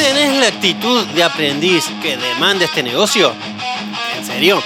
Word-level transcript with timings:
¿Tenés 0.00 0.34
la 0.40 0.46
actitud 0.46 1.04
de 1.08 1.22
aprendiz 1.22 1.84
que 2.00 2.16
demanda 2.16 2.64
este 2.64 2.82
negocio? 2.82 3.34
¿En 4.16 4.24
serio? 4.24 4.62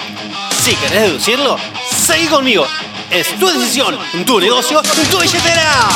Si 0.63 0.77
querés 0.77 1.03
deducirlo, 1.03 1.57
seguí 2.07 2.29
conmigo. 2.29 2.65
Es 3.11 3.37
tu 3.37 3.49
decisión, 3.49 3.99
tu 4.25 4.39
negocio, 4.39 4.81
tu 5.11 5.19
billetera. 5.19 5.89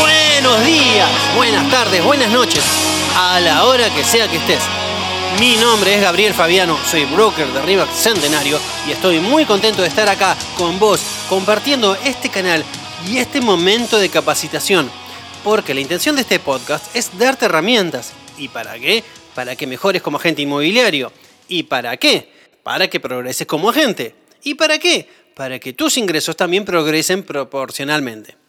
Buenos 0.00 0.64
días, 0.64 1.08
buenas 1.36 1.70
tardes, 1.70 2.02
buenas 2.02 2.30
noches, 2.32 2.64
a 3.16 3.38
la 3.38 3.66
hora 3.66 3.88
que 3.94 4.02
sea 4.02 4.26
que 4.26 4.38
estés. 4.38 4.62
Mi 5.38 5.54
nombre 5.56 5.94
es 5.94 6.00
Gabriel 6.00 6.32
Fabiano, 6.32 6.78
soy 6.86 7.04
broker 7.04 7.46
de 7.48 7.60
Rivax 7.60 7.94
Centenario 7.94 8.58
y 8.88 8.92
estoy 8.92 9.20
muy 9.20 9.44
contento 9.44 9.82
de 9.82 9.88
estar 9.88 10.08
acá 10.08 10.34
con 10.56 10.78
vos 10.78 11.02
compartiendo 11.28 11.94
este 11.94 12.30
canal 12.30 12.64
y 13.06 13.18
este 13.18 13.42
momento 13.42 13.98
de 13.98 14.08
capacitación. 14.08 14.90
Porque 15.44 15.74
la 15.74 15.82
intención 15.82 16.16
de 16.16 16.22
este 16.22 16.38
podcast 16.38 16.94
es 16.96 17.18
darte 17.18 17.44
herramientas. 17.44 18.14
¿Y 18.38 18.48
para 18.48 18.78
qué? 18.78 19.04
Para 19.34 19.56
que 19.56 19.66
mejores 19.66 20.00
como 20.00 20.16
agente 20.16 20.40
inmobiliario. 20.40 21.12
¿Y 21.48 21.64
para 21.64 21.98
qué? 21.98 22.32
Para 22.62 22.88
que 22.88 22.98
progreses 22.98 23.46
como 23.46 23.68
agente. 23.68 24.14
¿Y 24.42 24.54
para 24.54 24.78
qué? 24.78 25.06
Para 25.34 25.58
que 25.58 25.74
tus 25.74 25.98
ingresos 25.98 26.34
también 26.34 26.64
progresen 26.64 27.22
proporcionalmente. 27.22 28.45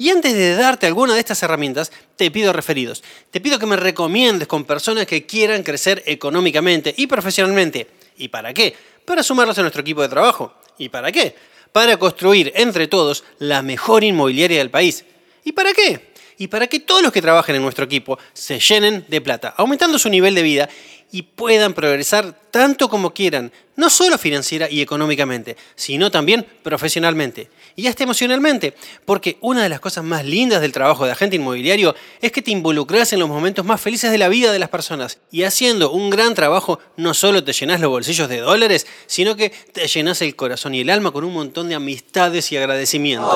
Y 0.00 0.10
antes 0.10 0.32
de 0.32 0.54
darte 0.54 0.86
alguna 0.86 1.14
de 1.14 1.20
estas 1.20 1.42
herramientas, 1.42 1.90
te 2.14 2.30
pido 2.30 2.52
referidos. 2.52 3.02
Te 3.32 3.40
pido 3.40 3.58
que 3.58 3.66
me 3.66 3.76
recomiendes 3.76 4.46
con 4.46 4.64
personas 4.64 5.06
que 5.06 5.26
quieran 5.26 5.64
crecer 5.64 6.04
económicamente 6.06 6.94
y 6.96 7.08
profesionalmente. 7.08 7.88
¿Y 8.16 8.28
para 8.28 8.54
qué? 8.54 8.76
Para 9.04 9.24
sumarlos 9.24 9.58
a 9.58 9.62
nuestro 9.62 9.82
equipo 9.82 10.00
de 10.00 10.08
trabajo. 10.08 10.54
¿Y 10.78 10.88
para 10.88 11.10
qué? 11.10 11.34
Para 11.72 11.96
construir 11.96 12.52
entre 12.54 12.86
todos 12.86 13.24
la 13.40 13.60
mejor 13.62 14.04
inmobiliaria 14.04 14.58
del 14.58 14.70
país. 14.70 15.04
¿Y 15.44 15.50
para 15.50 15.72
qué? 15.72 16.12
Y 16.38 16.46
para 16.46 16.68
que 16.68 16.78
todos 16.78 17.02
los 17.02 17.12
que 17.12 17.20
trabajen 17.20 17.56
en 17.56 17.62
nuestro 17.62 17.84
equipo 17.84 18.20
se 18.32 18.60
llenen 18.60 19.04
de 19.08 19.20
plata, 19.20 19.52
aumentando 19.56 19.98
su 19.98 20.08
nivel 20.08 20.36
de 20.36 20.42
vida 20.42 20.68
y 21.10 21.22
puedan 21.22 21.74
progresar 21.74 22.34
tanto 22.50 22.88
como 22.88 23.12
quieran, 23.14 23.52
no 23.76 23.90
solo 23.90 24.18
financiera 24.18 24.68
y 24.70 24.80
económicamente, 24.80 25.56
sino 25.74 26.10
también 26.10 26.46
profesionalmente 26.62 27.50
y 27.78 27.86
hasta 27.86 28.02
emocionalmente, 28.02 28.74
porque 29.04 29.38
una 29.40 29.62
de 29.62 29.68
las 29.68 29.78
cosas 29.78 30.02
más 30.02 30.24
lindas 30.24 30.60
del 30.60 30.72
trabajo 30.72 31.06
de 31.06 31.12
agente 31.12 31.36
inmobiliario 31.36 31.94
es 32.20 32.32
que 32.32 32.42
te 32.42 32.50
involucras 32.50 33.12
en 33.12 33.20
los 33.20 33.28
momentos 33.28 33.64
más 33.64 33.80
felices 33.80 34.10
de 34.10 34.18
la 34.18 34.28
vida 34.28 34.50
de 34.50 34.58
las 34.58 34.68
personas 34.68 35.20
y 35.30 35.44
haciendo 35.44 35.92
un 35.92 36.10
gran 36.10 36.34
trabajo 36.34 36.80
no 36.96 37.14
solo 37.14 37.44
te 37.44 37.52
llenas 37.52 37.80
los 37.80 37.90
bolsillos 37.90 38.28
de 38.28 38.40
dólares, 38.40 38.88
sino 39.06 39.36
que 39.36 39.50
te 39.50 39.86
llenas 39.86 40.20
el 40.22 40.34
corazón 40.34 40.74
y 40.74 40.80
el 40.80 40.90
alma 40.90 41.12
con 41.12 41.22
un 41.22 41.32
montón 41.32 41.68
de 41.68 41.76
amistades 41.76 42.50
y 42.50 42.56
agradecimientos. 42.56 43.32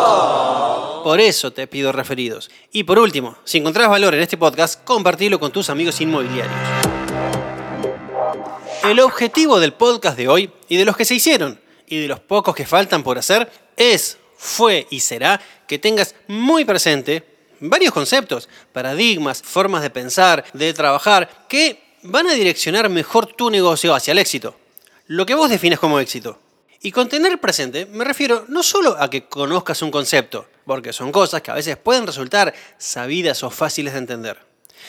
Por 1.05 1.21
eso 1.21 1.53
te 1.53 1.69
pido 1.69 1.93
referidos. 1.93 2.51
Y 2.73 2.83
por 2.83 2.99
último, 2.99 3.37
si 3.45 3.59
encontrás 3.59 3.89
valor 3.89 4.13
en 4.17 4.23
este 4.23 4.37
podcast, 4.37 4.83
compartilo 4.83 5.39
con 5.39 5.53
tus 5.53 5.71
amigos 5.71 6.01
inmobiliarios. 6.01 7.02
El 8.85 8.99
objetivo 8.99 9.61
del 9.61 9.75
podcast 9.75 10.17
de 10.17 10.27
hoy 10.27 10.51
y 10.69 10.77
de 10.77 10.85
los 10.85 10.97
que 10.97 11.05
se 11.05 11.15
hicieron 11.15 11.61
y 11.87 12.01
de 12.01 12.09
los 12.09 12.19
pocos 12.19 12.53
que 12.53 12.67
faltan 12.67 13.05
por 13.05 13.17
hacer 13.17 13.49
es, 13.77 14.19
fue 14.37 14.89
y 14.91 14.99
será 14.99 15.41
que 15.69 15.79
tengas 15.79 16.17
muy 16.27 16.65
presente 16.65 17.23
varios 17.61 17.93
conceptos, 17.93 18.49
paradigmas, 18.73 19.41
formas 19.41 19.83
de 19.83 19.91
pensar, 19.91 20.45
de 20.53 20.75
trabajar, 20.75 21.47
que 21.49 21.81
van 22.03 22.27
a 22.27 22.33
direccionar 22.33 22.89
mejor 22.89 23.27
tu 23.27 23.51
negocio 23.51 23.95
hacia 23.95 24.11
el 24.11 24.19
éxito. 24.19 24.57
Lo 25.07 25.27
que 25.27 25.37
vos 25.37 25.49
defines 25.49 25.79
como 25.79 26.01
éxito. 26.01 26.41
Y 26.81 26.91
con 26.91 27.09
tener 27.09 27.39
presente 27.39 27.87
me 27.87 28.05
refiero 28.05 28.47
no 28.49 28.65
solo 28.65 28.97
a 28.99 29.09
que 29.09 29.27
conozcas 29.27 29.81
un 29.83 29.93
concepto, 29.93 30.49
porque 30.67 30.93
son 30.93 31.13
cosas 31.13 31.41
que 31.41 31.53
a 31.53 31.55
veces 31.55 31.77
pueden 31.77 32.05
resultar 32.05 32.53
sabidas 32.79 33.45
o 33.45 33.51
fáciles 33.51 33.93
de 33.93 34.01
entender, 34.01 34.41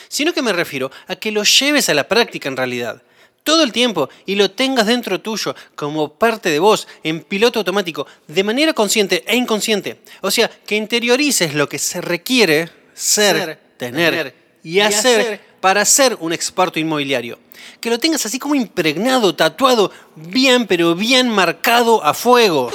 sino 0.08 0.32
que 0.32 0.42
me 0.42 0.52
refiero 0.52 0.90
a 1.06 1.14
que 1.14 1.30
lo 1.30 1.44
lleves 1.44 1.88
a 1.88 1.94
la 1.94 2.08
práctica 2.08 2.48
en 2.48 2.56
realidad 2.56 3.00
todo 3.44 3.62
el 3.62 3.70
tiempo 3.70 4.08
y 4.26 4.34
lo 4.34 4.50
tengas 4.50 4.86
dentro 4.86 5.20
tuyo 5.20 5.54
como 5.76 6.14
parte 6.14 6.48
de 6.48 6.58
vos, 6.58 6.88
en 7.04 7.20
piloto 7.20 7.60
automático, 7.60 8.06
de 8.26 8.42
manera 8.42 8.72
consciente 8.72 9.22
e 9.26 9.36
inconsciente. 9.36 10.00
O 10.22 10.30
sea, 10.30 10.50
que 10.66 10.74
interiorices 10.74 11.54
lo 11.54 11.68
que 11.68 11.78
se 11.78 12.00
requiere 12.00 12.70
ser, 12.94 13.60
tener, 13.76 14.34
y, 14.64 14.80
hacer, 14.80 15.40
para 15.60 15.84
ser 15.84 16.16
un 16.20 16.32
experto 16.32 16.80
inmobiliario. 16.80 17.38
Que 17.80 17.90
lo 17.90 17.98
tengas 17.98 18.24
así 18.26 18.38
como 18.38 18.54
impregnado, 18.54 19.34
tatuado, 19.34 19.92
bien, 20.16 20.66
pero 20.66 20.94
bien 20.94 21.28
marcado 21.28 22.02
a 22.02 22.14
fuego. 22.14 22.70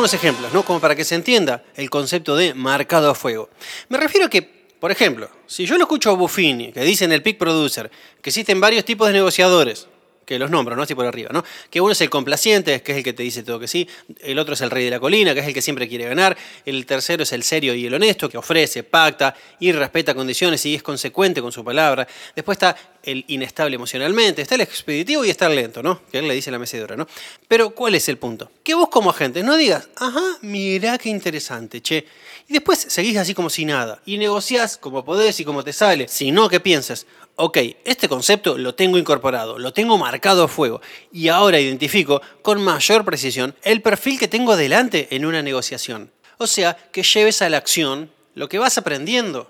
Algunos 0.00 0.14
ejemplos, 0.14 0.50
¿no? 0.54 0.64
Como 0.64 0.80
para 0.80 0.96
que 0.96 1.04
se 1.04 1.14
entienda 1.14 1.62
el 1.76 1.90
concepto 1.90 2.34
de 2.34 2.54
marcado 2.54 3.10
a 3.10 3.14
fuego. 3.14 3.50
Me 3.90 3.98
refiero 3.98 4.28
a 4.28 4.30
que, 4.30 4.40
por 4.40 4.90
ejemplo, 4.90 5.28
si 5.46 5.66
yo 5.66 5.76
lo 5.76 5.82
escucho 5.82 6.08
a 6.08 6.14
Buffini, 6.14 6.72
que 6.72 6.80
dice 6.80 7.04
en 7.04 7.12
el 7.12 7.22
Peak 7.22 7.36
Producer 7.36 7.90
que 8.22 8.30
existen 8.30 8.62
varios 8.62 8.86
tipos 8.86 9.08
de 9.08 9.12
negociadores, 9.12 9.88
que 10.24 10.38
los 10.38 10.50
nombro, 10.50 10.76
¿no? 10.76 10.82
Así 10.82 10.94
por 10.94 11.06
arriba, 11.06 11.30
¿no? 11.32 11.44
Que 11.70 11.80
uno 11.80 11.92
es 11.92 12.00
el 12.00 12.10
complaciente, 12.10 12.80
que 12.82 12.92
es 12.92 12.98
el 12.98 13.04
que 13.04 13.12
te 13.12 13.22
dice 13.22 13.42
todo 13.42 13.58
que 13.58 13.66
sí, 13.66 13.88
el 14.20 14.38
otro 14.38 14.54
es 14.54 14.60
el 14.60 14.70
rey 14.70 14.84
de 14.84 14.90
la 14.90 15.00
colina, 15.00 15.34
que 15.34 15.40
es 15.40 15.46
el 15.46 15.54
que 15.54 15.62
siempre 15.62 15.88
quiere 15.88 16.04
ganar, 16.04 16.36
el 16.64 16.86
tercero 16.86 17.24
es 17.24 17.32
el 17.32 17.42
serio 17.42 17.74
y 17.74 17.86
el 17.86 17.94
honesto, 17.94 18.28
que 18.28 18.38
ofrece, 18.38 18.82
pacta 18.82 19.34
y 19.58 19.72
respeta 19.72 20.14
condiciones 20.14 20.64
y 20.66 20.74
es 20.74 20.82
consecuente 20.82 21.42
con 21.42 21.52
su 21.52 21.64
palabra. 21.64 22.06
Después 22.34 22.56
está 22.56 22.76
el 23.02 23.24
inestable 23.28 23.76
emocionalmente, 23.76 24.42
está 24.42 24.54
el 24.54 24.60
expeditivo 24.60 25.24
y 25.24 25.30
está 25.30 25.48
lento, 25.48 25.82
¿no? 25.82 26.02
Que 26.10 26.18
él 26.18 26.28
le 26.28 26.34
dice 26.34 26.50
la 26.50 26.58
mecedora, 26.58 26.96
¿no? 26.96 27.06
Pero 27.48 27.70
¿cuál 27.70 27.94
es 27.94 28.08
el 28.08 28.18
punto? 28.18 28.50
Que 28.62 28.74
vos 28.74 28.88
como 28.88 29.10
agente 29.10 29.42
no 29.42 29.56
digas, 29.56 29.88
ajá, 29.96 30.38
mirá 30.42 30.98
qué 30.98 31.08
interesante, 31.08 31.80
che. 31.80 32.06
Y 32.48 32.54
después 32.54 32.78
seguís 32.88 33.16
así 33.16 33.34
como 33.34 33.50
si 33.50 33.64
nada. 33.64 34.00
Y 34.04 34.18
negociás 34.18 34.76
como 34.76 35.04
podés 35.04 35.40
y 35.40 35.44
como 35.44 35.64
te 35.64 35.72
sale. 35.72 36.08
Sino 36.08 36.48
que 36.48 36.60
pienses, 36.60 37.06
ok, 37.36 37.58
este 37.84 38.08
concepto 38.08 38.58
lo 38.58 38.74
tengo 38.74 38.98
incorporado, 38.98 39.58
lo 39.58 39.72
tengo 39.72 39.96
marcado 40.10 40.42
a 40.42 40.48
fuego 40.48 40.80
y 41.12 41.28
ahora 41.28 41.60
identifico 41.60 42.20
con 42.42 42.60
mayor 42.60 43.04
precisión 43.04 43.54
el 43.62 43.80
perfil 43.80 44.18
que 44.18 44.26
tengo 44.26 44.56
delante 44.56 45.06
en 45.12 45.24
una 45.24 45.40
negociación. 45.40 46.10
O 46.38 46.48
sea, 46.48 46.76
que 46.90 47.04
lleves 47.04 47.42
a 47.42 47.48
la 47.48 47.58
acción 47.58 48.10
lo 48.34 48.48
que 48.48 48.58
vas 48.58 48.76
aprendiendo. 48.76 49.48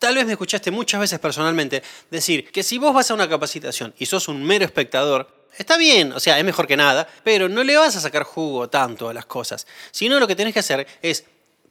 Tal 0.00 0.16
vez 0.16 0.26
me 0.26 0.32
escuchaste 0.32 0.72
muchas 0.72 1.00
veces 1.00 1.20
personalmente 1.20 1.84
decir 2.10 2.50
que 2.50 2.64
si 2.64 2.78
vos 2.78 2.92
vas 2.92 3.12
a 3.12 3.14
una 3.14 3.28
capacitación 3.28 3.94
y 3.96 4.06
sos 4.06 4.26
un 4.26 4.42
mero 4.42 4.64
espectador, 4.64 5.28
está 5.56 5.76
bien, 5.76 6.12
o 6.12 6.18
sea, 6.18 6.36
es 6.36 6.44
mejor 6.44 6.66
que 6.66 6.76
nada, 6.76 7.06
pero 7.22 7.48
no 7.48 7.62
le 7.62 7.76
vas 7.76 7.94
a 7.94 8.00
sacar 8.00 8.24
jugo 8.24 8.68
tanto 8.68 9.08
a 9.08 9.14
las 9.14 9.26
cosas, 9.26 9.68
sino 9.92 10.18
lo 10.18 10.26
que 10.26 10.34
tenés 10.34 10.52
que 10.52 10.60
hacer 10.60 10.84
es 11.00 11.24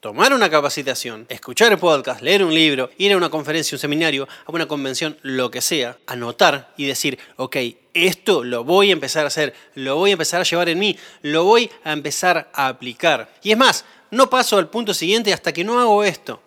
tomar 0.06 0.34
una 0.34 0.52
capacitación, 0.52 1.26
escuchar 1.30 1.72
el 1.72 1.80
podcast, 1.80 2.22
leer 2.22 2.44
un 2.44 2.54
libro, 2.54 2.92
ir 3.00 3.12
a 3.14 3.18
una 3.18 3.32
conferencia, 3.32 3.76
un 3.76 3.80
seminario, 3.80 4.28
a 4.46 4.52
una 4.52 4.68
convención, 4.68 5.18
lo 5.24 5.50
que 5.50 5.62
sea, 5.62 5.98
anotar 6.06 6.76
y 6.78 6.86
decir, 6.86 7.18
ok, 7.38 7.58
esto 7.96 8.44
lo 8.44 8.64
voy 8.64 8.92
a 8.92 8.94
empezar 8.94 9.24
a 9.24 9.30
hacer, 9.30 9.56
lo 9.74 9.96
voy 9.96 10.12
a 10.12 10.14
empezar 10.14 10.42
a 10.42 10.44
llevar 10.44 10.70
en 10.70 10.78
mí, 10.78 10.96
lo 11.24 11.44
voy 11.46 11.72
a 11.84 11.92
empezar 11.92 12.52
a 12.54 12.68
aplicar. 12.68 13.34
Y 13.42 13.50
es 13.50 13.58
más, 13.58 13.84
no 14.12 14.30
paso 14.30 14.60
al 14.60 14.70
punto 14.70 14.94
siguiente 14.94 15.34
hasta 15.34 15.52
que 15.52 15.64
no 15.64 15.80
hago 15.80 16.04
esto. 16.04 16.40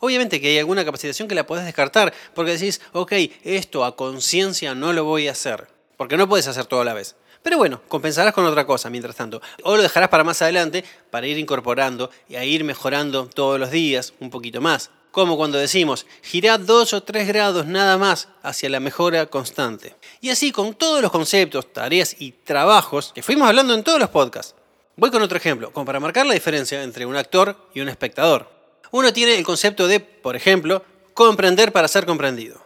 Obviamente 0.00 0.38
que 0.38 0.48
hay 0.48 0.58
alguna 0.58 0.84
capacitación 0.84 1.26
que 1.26 1.34
la 1.34 1.46
podés 1.46 1.64
descartar 1.64 2.12
porque 2.34 2.52
decís, 2.52 2.82
ok, 2.92 3.12
esto 3.44 3.86
a 3.86 3.96
conciencia 3.96 4.74
no 4.74 4.92
lo 4.92 5.04
voy 5.04 5.28
a 5.28 5.32
hacer, 5.32 5.68
porque 5.96 6.18
no 6.18 6.28
puedes 6.28 6.48
hacer 6.48 6.66
todo 6.66 6.82
a 6.82 6.84
la 6.84 6.92
vez. 6.92 7.16
Pero 7.46 7.58
bueno, 7.58 7.80
compensarás 7.86 8.34
con 8.34 8.44
otra 8.44 8.66
cosa 8.66 8.90
mientras 8.90 9.14
tanto. 9.14 9.40
O 9.62 9.76
lo 9.76 9.82
dejarás 9.84 10.08
para 10.08 10.24
más 10.24 10.42
adelante 10.42 10.82
para 11.12 11.28
ir 11.28 11.38
incorporando 11.38 12.10
y 12.28 12.34
a 12.34 12.44
ir 12.44 12.64
mejorando 12.64 13.28
todos 13.28 13.60
los 13.60 13.70
días 13.70 14.14
un 14.18 14.30
poquito 14.30 14.60
más. 14.60 14.90
Como 15.12 15.36
cuando 15.36 15.56
decimos, 15.56 16.06
girad 16.24 16.58
dos 16.58 16.92
o 16.92 17.04
tres 17.04 17.28
grados 17.28 17.64
nada 17.64 17.98
más 17.98 18.26
hacia 18.42 18.68
la 18.68 18.80
mejora 18.80 19.26
constante. 19.26 19.94
Y 20.20 20.30
así 20.30 20.50
con 20.50 20.74
todos 20.74 21.00
los 21.00 21.12
conceptos, 21.12 21.72
tareas 21.72 22.16
y 22.18 22.32
trabajos 22.32 23.12
que 23.14 23.22
fuimos 23.22 23.46
hablando 23.46 23.74
en 23.74 23.84
todos 23.84 24.00
los 24.00 24.10
podcasts. 24.10 24.56
Voy 24.96 25.12
con 25.12 25.22
otro 25.22 25.38
ejemplo, 25.38 25.70
como 25.70 25.86
para 25.86 26.00
marcar 26.00 26.26
la 26.26 26.34
diferencia 26.34 26.82
entre 26.82 27.06
un 27.06 27.14
actor 27.14 27.68
y 27.74 27.80
un 27.80 27.88
espectador. 27.88 28.50
Uno 28.90 29.12
tiene 29.12 29.36
el 29.36 29.44
concepto 29.44 29.86
de, 29.86 30.00
por 30.00 30.34
ejemplo, 30.34 30.84
comprender 31.14 31.70
para 31.70 31.86
ser 31.86 32.06
comprendido. 32.06 32.60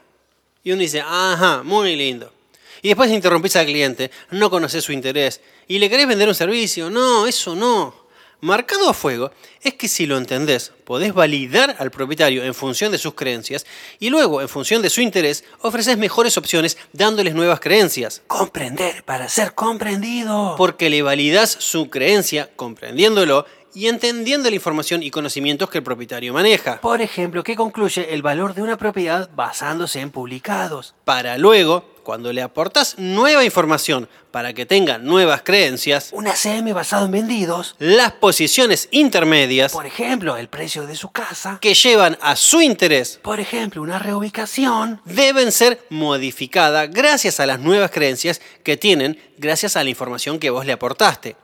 Y 0.65 0.73
uno 0.73 0.81
dice, 0.81 1.03
ajá, 1.03 1.63
muy 1.65 1.97
lindo 1.97 2.33
y 2.83 2.89
después 2.89 3.11
interrumpís 3.11 3.57
al 3.57 3.67
cliente, 3.67 4.11
no 4.31 4.51
conoces 4.51 4.85
su 4.85 4.93
interés 4.93 5.41
y 5.69 5.79
le 5.79 5.91
querés 5.91 6.09
vender 6.09 6.29
un 6.29 6.35
servicio. 6.35 6.91
No, 6.91 7.27
eso 7.27 7.55
no. 7.55 8.01
Marcado 8.43 8.89
a 8.89 8.95
fuego 8.95 9.31
es 9.61 9.75
que 9.75 9.87
si 9.87 10.07
lo 10.07 10.17
entendés, 10.17 10.73
podés 10.85 11.13
validar 11.13 11.77
al 11.79 11.91
propietario 11.91 12.43
en 12.43 12.55
función 12.55 12.91
de 12.91 12.97
sus 12.97 13.13
creencias 13.13 13.67
y 13.99 14.09
luego, 14.09 14.41
en 14.41 14.49
función 14.49 14.81
de 14.81 14.89
su 14.89 15.03
interés, 15.03 15.45
ofreces 15.61 15.99
mejores 15.99 16.39
opciones 16.39 16.79
dándoles 16.95 17.35
nuevas 17.35 17.61
creencias. 17.61 18.23
Comprender 18.27 19.05
para 19.05 19.29
ser 19.29 19.53
comprendido. 19.55 20.55
Porque 20.57 20.89
le 20.89 21.03
validás 21.03 21.51
su 21.51 21.91
creencia 21.91 22.49
comprendiéndolo 22.57 23.45
y 23.75 23.89
entendiendo 23.89 24.49
la 24.49 24.57
información 24.57 25.03
y 25.03 25.11
conocimientos 25.11 25.69
que 25.69 25.79
el 25.79 25.85
propietario 25.85 26.33
maneja. 26.33 26.81
Por 26.81 27.03
ejemplo, 27.03 27.45
que 27.45 27.57
concluye 27.57 28.15
el 28.15 28.23
valor 28.23 28.55
de 28.55 28.63
una 28.63 28.79
propiedad 28.79 29.29
basándose 29.35 30.01
en 30.01 30.11
publicados. 30.11 30.95
Para 31.05 31.37
luego, 31.37 31.85
cuando 32.11 32.33
le 32.33 32.43
aportas 32.43 32.97
nueva 32.99 33.45
información 33.45 34.09
para 34.33 34.53
que 34.53 34.67
tenga 34.67 34.99
nuevas 34.99 35.43
creencias, 35.43 36.09
Un 36.11 36.27
ACM 36.27 36.75
basado 36.75 37.05
en 37.07 37.13
vendidos. 37.13 37.77
las 37.79 38.11
posiciones 38.11 38.89
intermedias 38.91 39.71
Por 39.71 39.87
ejemplo, 39.87 40.37
el 40.37 40.49
precio 40.49 40.89
de 40.89 40.97
su 40.97 41.13
casa. 41.13 41.59
que 41.61 41.73
llevan 41.73 42.19
a 42.21 42.35
su 42.35 42.63
interés 42.63 43.21
Por 43.23 43.39
ejemplo, 43.39 43.81
una 43.81 44.01
reubicación. 44.01 45.01
deben 45.05 45.53
ser 45.53 45.87
modificadas 45.89 46.91
gracias 46.91 47.39
a 47.39 47.47
las 47.47 47.61
nuevas 47.61 47.93
creencias 47.93 48.41
que 48.65 48.77
tienen 48.77 49.17
gracias 49.39 49.77
a 49.77 49.85
la 49.85 49.91
información 49.91 50.41
que 50.41 50.51
vos 50.51 50.67
le 50.67 50.73
aportaste. 50.73 51.37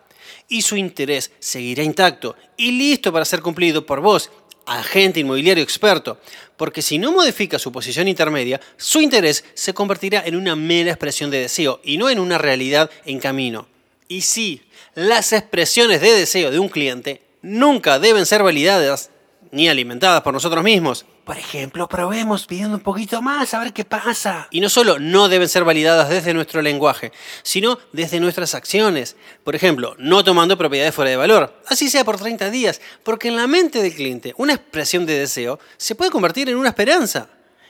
Y 0.48 0.62
su 0.62 0.74
interés 0.76 1.30
seguirá 1.38 1.84
intacto 1.84 2.34
y 2.56 2.72
listo 2.72 3.12
para 3.12 3.24
ser 3.24 3.40
cumplido 3.40 3.86
por 3.86 4.00
vos, 4.00 4.32
agente 4.66 5.20
inmobiliario 5.20 5.62
experto, 5.62 6.20
porque 6.56 6.82
si 6.82 6.98
no 6.98 7.12
modifica 7.12 7.58
su 7.58 7.72
posición 7.72 8.08
intermedia, 8.08 8.60
su 8.76 9.00
interés 9.00 9.44
se 9.54 9.74
convertirá 9.74 10.22
en 10.26 10.36
una 10.36 10.56
mera 10.56 10.90
expresión 10.90 11.30
de 11.30 11.40
deseo 11.40 11.80
y 11.84 11.96
no 11.96 12.10
en 12.10 12.18
una 12.18 12.38
realidad 12.38 12.90
en 13.04 13.20
camino. 13.20 13.66
Y 14.08 14.22
sí, 14.22 14.62
las 14.94 15.32
expresiones 15.32 16.00
de 16.00 16.12
deseo 16.12 16.50
de 16.50 16.58
un 16.58 16.68
cliente 16.68 17.22
nunca 17.42 17.98
deben 17.98 18.26
ser 18.26 18.42
validadas 18.42 19.10
ni 19.52 19.68
alimentadas 19.68 20.22
por 20.22 20.32
nosotros 20.32 20.62
mismos. 20.62 21.04
Por 21.24 21.36
ejemplo, 21.36 21.88
probemos 21.88 22.46
pidiendo 22.46 22.76
un 22.76 22.82
poquito 22.82 23.20
más 23.20 23.52
a 23.52 23.58
ver 23.58 23.72
qué 23.72 23.84
pasa. 23.84 24.46
Y 24.50 24.60
no 24.60 24.68
solo 24.68 24.98
no 24.98 25.28
deben 25.28 25.48
ser 25.48 25.64
validadas 25.64 26.08
desde 26.08 26.34
nuestro 26.34 26.62
lenguaje, 26.62 27.12
sino 27.42 27.78
desde 27.92 28.20
nuestras 28.20 28.54
acciones. 28.54 29.16
Por 29.42 29.56
ejemplo, 29.56 29.96
no 29.98 30.22
tomando 30.22 30.56
propiedades 30.56 30.94
fuera 30.94 31.10
de 31.10 31.16
valor, 31.16 31.60
así 31.66 31.90
sea 31.90 32.04
por 32.04 32.16
30 32.16 32.50
días, 32.50 32.80
porque 33.02 33.28
en 33.28 33.36
la 33.36 33.46
mente 33.46 33.82
del 33.82 33.94
cliente 33.94 34.34
una 34.36 34.54
expresión 34.54 35.04
de 35.04 35.18
deseo 35.18 35.58
se 35.76 35.94
puede 35.94 36.10
convertir 36.10 36.48
en 36.48 36.56
una 36.56 36.68
esperanza. 36.68 37.28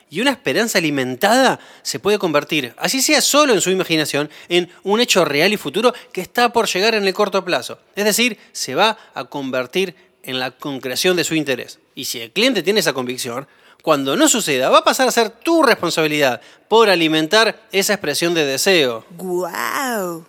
Y 0.09 0.21
una 0.21 0.31
esperanza 0.31 0.77
alimentada 0.77 1.59
se 1.81 1.99
puede 1.99 2.17
convertir, 2.17 2.73
así 2.77 3.01
sea 3.01 3.19
solo 3.19 3.53
en 3.53 3.59
su 3.59 3.71
imaginación, 3.71 4.29
en 4.47 4.69
un 4.83 5.01
hecho 5.01 5.25
real 5.25 5.51
y 5.51 5.57
futuro 5.57 5.93
que 6.13 6.21
está 6.21 6.53
por 6.53 6.67
llegar 6.67 6.95
en 6.95 7.05
el 7.05 7.13
corto 7.13 7.43
plazo. 7.43 7.79
Es 7.93 8.05
decir, 8.05 8.37
se 8.53 8.73
va 8.73 8.97
a 9.13 9.25
convertir 9.25 9.95
en 10.06 10.06
la 10.33 10.51
concreción 10.51 11.15
de 11.15 11.23
su 11.23 11.35
interés. 11.35 11.79
Y 11.95 12.05
si 12.05 12.19
el 12.19 12.31
cliente 12.31 12.61
tiene 12.61 12.81
esa 12.81 12.93
convicción, 12.93 13.47
cuando 13.81 14.17
no 14.17 14.27
suceda, 14.27 14.69
va 14.69 14.79
a 14.79 14.83
pasar 14.83 15.07
a 15.07 15.11
ser 15.11 15.29
tu 15.29 15.63
responsabilidad 15.63 16.41
por 16.67 16.89
alimentar 16.89 17.67
esa 17.71 17.93
expresión 17.93 18.33
de 18.33 18.45
deseo. 18.45 19.05
¡Guau! 19.11 20.25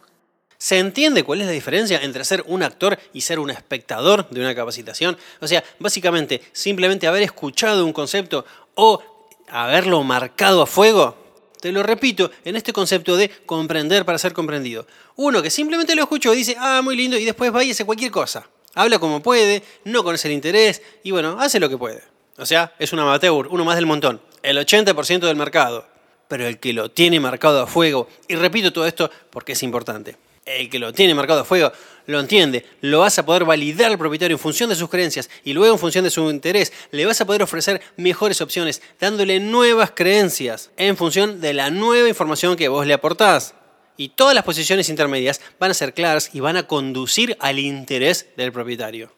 ¿Se 0.56 0.78
entiende 0.78 1.24
cuál 1.24 1.40
es 1.40 1.46
la 1.46 1.52
diferencia 1.52 2.00
entre 2.02 2.24
ser 2.24 2.44
un 2.46 2.62
actor 2.62 2.98
y 3.12 3.20
ser 3.20 3.38
un 3.38 3.50
espectador 3.50 4.28
de 4.30 4.40
una 4.40 4.54
capacitación? 4.54 5.16
O 5.40 5.48
sea, 5.48 5.64
básicamente, 5.78 6.42
simplemente 6.52 7.06
haber 7.06 7.22
escuchado 7.22 7.84
un 7.84 7.92
concepto 7.92 8.44
o 8.74 9.02
haberlo 9.48 10.02
marcado 10.04 10.62
a 10.62 10.66
fuego. 10.66 11.16
Te 11.60 11.72
lo 11.72 11.82
repito, 11.82 12.30
en 12.44 12.54
este 12.54 12.72
concepto 12.72 13.16
de 13.16 13.28
comprender 13.46 14.04
para 14.04 14.18
ser 14.18 14.32
comprendido. 14.32 14.86
Uno 15.16 15.42
que 15.42 15.50
simplemente 15.50 15.94
lo 15.94 16.02
escuchó 16.02 16.32
y 16.32 16.38
dice, 16.38 16.56
ah, 16.58 16.80
muy 16.82 16.96
lindo, 16.96 17.16
y 17.16 17.24
después 17.24 17.54
va 17.54 17.64
y 17.64 17.72
hace 17.72 17.84
cualquier 17.84 18.10
cosa. 18.10 18.48
Habla 18.78 19.00
como 19.00 19.20
puede, 19.20 19.64
no 19.82 20.04
conoce 20.04 20.28
el 20.28 20.34
interés, 20.34 20.82
y 21.02 21.10
bueno, 21.10 21.40
hace 21.40 21.58
lo 21.58 21.68
que 21.68 21.76
puede. 21.76 22.00
O 22.36 22.46
sea, 22.46 22.74
es 22.78 22.92
un 22.92 23.00
amateur, 23.00 23.48
uno 23.48 23.64
más 23.64 23.74
del 23.74 23.86
montón. 23.86 24.20
El 24.40 24.56
80% 24.56 25.18
del 25.18 25.34
mercado. 25.34 25.84
Pero 26.28 26.46
el 26.46 26.60
que 26.60 26.72
lo 26.72 26.88
tiene 26.88 27.18
marcado 27.18 27.60
a 27.60 27.66
fuego, 27.66 28.06
y 28.28 28.36
repito 28.36 28.72
todo 28.72 28.86
esto 28.86 29.10
porque 29.30 29.52
es 29.52 29.64
importante, 29.64 30.16
el 30.44 30.70
que 30.70 30.78
lo 30.78 30.92
tiene 30.92 31.12
marcado 31.12 31.40
a 31.40 31.44
fuego 31.44 31.72
lo 32.06 32.20
entiende, 32.20 32.66
lo 32.80 33.00
vas 33.00 33.18
a 33.18 33.26
poder 33.26 33.44
validar 33.44 33.90
al 33.90 33.98
propietario 33.98 34.36
en 34.36 34.40
función 34.40 34.70
de 34.70 34.76
sus 34.76 34.88
creencias 34.88 35.28
y 35.42 35.54
luego 35.54 35.74
en 35.74 35.80
función 35.80 36.04
de 36.04 36.10
su 36.10 36.30
interés, 36.30 36.72
le 36.92 37.04
vas 37.04 37.20
a 37.20 37.26
poder 37.26 37.42
ofrecer 37.42 37.82
mejores 37.96 38.40
opciones, 38.40 38.80
dándole 39.00 39.40
nuevas 39.40 39.90
creencias 39.90 40.70
en 40.76 40.96
función 40.96 41.40
de 41.40 41.52
la 41.52 41.70
nueva 41.70 42.08
información 42.08 42.54
que 42.54 42.68
vos 42.68 42.86
le 42.86 42.94
aportás. 42.94 43.54
Y 44.00 44.10
todas 44.10 44.32
las 44.32 44.44
posiciones 44.44 44.88
intermedias 44.88 45.40
van 45.58 45.72
a 45.72 45.74
ser 45.74 45.92
claras 45.92 46.30
y 46.32 46.38
van 46.38 46.56
a 46.56 46.68
conducir 46.68 47.36
al 47.40 47.58
interés 47.58 48.26
del 48.36 48.52
propietario. 48.52 49.10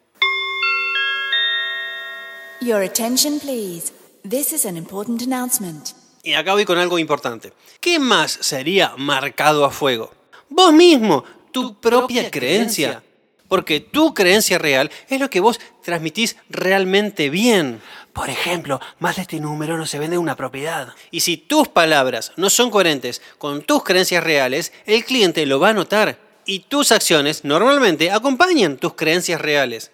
Your 2.62 2.82
attention, 2.82 3.38
please. 3.40 3.92
This 4.26 4.54
is 4.54 4.64
an 4.64 4.78
important 4.78 5.20
announcement. 5.20 5.90
Y 6.22 6.32
acá 6.32 6.54
voy 6.54 6.64
con 6.64 6.78
algo 6.78 6.98
importante. 6.98 7.52
¿Qué 7.78 7.98
más 7.98 8.32
sería 8.40 8.94
marcado 8.96 9.66
a 9.66 9.70
fuego? 9.70 10.14
Vos 10.48 10.72
mismo, 10.72 11.24
tu 11.52 11.78
propia 11.78 12.30
creencia. 12.30 13.02
Porque 13.48 13.80
tu 13.80 14.14
creencia 14.14 14.56
real 14.56 14.90
es 15.10 15.20
lo 15.20 15.28
que 15.28 15.40
vos 15.40 15.60
transmitís 15.82 16.36
realmente 16.48 17.28
bien. 17.28 17.82
Por 18.12 18.28
ejemplo, 18.28 18.80
más 18.98 19.16
de 19.16 19.22
este 19.22 19.40
número 19.40 19.76
no 19.76 19.86
se 19.86 19.98
vende 19.98 20.18
una 20.18 20.36
propiedad. 20.36 20.94
Y 21.10 21.20
si 21.20 21.36
tus 21.36 21.68
palabras 21.68 22.32
no 22.36 22.50
son 22.50 22.70
coherentes 22.70 23.22
con 23.38 23.62
tus 23.62 23.84
creencias 23.84 24.24
reales, 24.24 24.72
el 24.86 25.04
cliente 25.04 25.46
lo 25.46 25.60
va 25.60 25.68
a 25.68 25.74
notar. 25.74 26.18
Y 26.44 26.60
tus 26.60 26.90
acciones 26.90 27.44
normalmente 27.44 28.10
acompañan 28.10 28.76
tus 28.76 28.94
creencias 28.94 29.40
reales. 29.40 29.90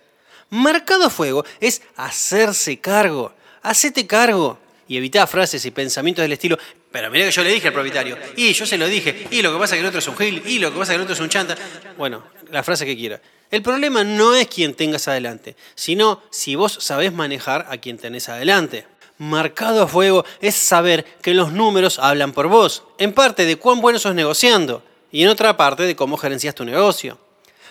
Marcado 0.49 1.11
fuego 1.11 1.45
es 1.61 1.83
hacerse 1.97 2.79
cargo. 2.79 3.33
Hacete 3.63 4.07
cargo. 4.07 4.59
Y 4.89 4.97
evita 4.97 5.27
frases 5.27 5.65
y 5.67 5.73
pensamientos 5.73 6.23
del 6.23 6.33
estilo, 6.33 6.57
pero 6.93 7.11
mira 7.11 7.27
que 7.27 7.33
yo 7.33 7.43
le 7.43 7.51
dije 7.51 7.67
al 7.67 7.75
propietario, 7.75 8.17
y 8.37 8.53
yo 8.53 8.65
se 8.65 8.79
lo 8.79 8.87
dije, 8.87 9.27
y 9.33 9.43
lo 9.43 9.53
que 9.53 9.59
pasa 9.59 9.75
es 9.75 9.79
que 9.79 9.81
el 9.81 9.87
otro 9.89 9.99
es 9.99 10.07
un 10.07 10.17
gil, 10.17 10.43
y 10.47 10.61
lo 10.61 10.73
que 10.73 10.79
pasa 10.79 10.93
es 10.93 10.95
que 10.95 10.95
el 10.95 11.03
otro 11.03 11.15
es 11.15 11.21
un 11.21 11.29
chanta. 11.29 11.57
Bueno, 11.99 12.23
la 12.51 12.63
frase 12.63 12.87
que 12.87 12.97
quiera. 12.97 13.21
El 13.51 13.63
problema 13.63 14.03
no 14.03 14.35
es 14.35 14.49
quien 14.49 14.75
tengas 14.75 15.07
adelante, 15.09 15.57
sino 15.75 16.23
si 16.31 16.57
vos 16.57 16.79
sabés 16.81 17.13
manejar 17.13 17.67
a 17.71 17.79
quien 17.79 17.97
tenés 17.97 18.29
adelante. 18.29 18.87
Marcado 19.19 19.83
a 19.83 19.89
fuego 19.89 20.25
es 20.41 20.55
saber 20.55 21.05
que 21.23 21.33
los 21.33 21.53
números 21.53 21.99
hablan 21.99 22.33
por 22.33 22.49
vos, 22.49 22.83
en 22.99 23.13
parte 23.13 23.47
de 23.47 23.57
cuán 23.57 23.81
bueno 23.81 23.99
sos 23.99 24.15
negociando, 24.15 24.83
y 25.11 25.23
en 25.23 25.29
otra 25.29 25.57
parte 25.57 25.85
de 25.85 25.97
cómo 25.97 26.17
gerencias 26.17 26.55
tu 26.55 26.65
negocio. 26.65 27.19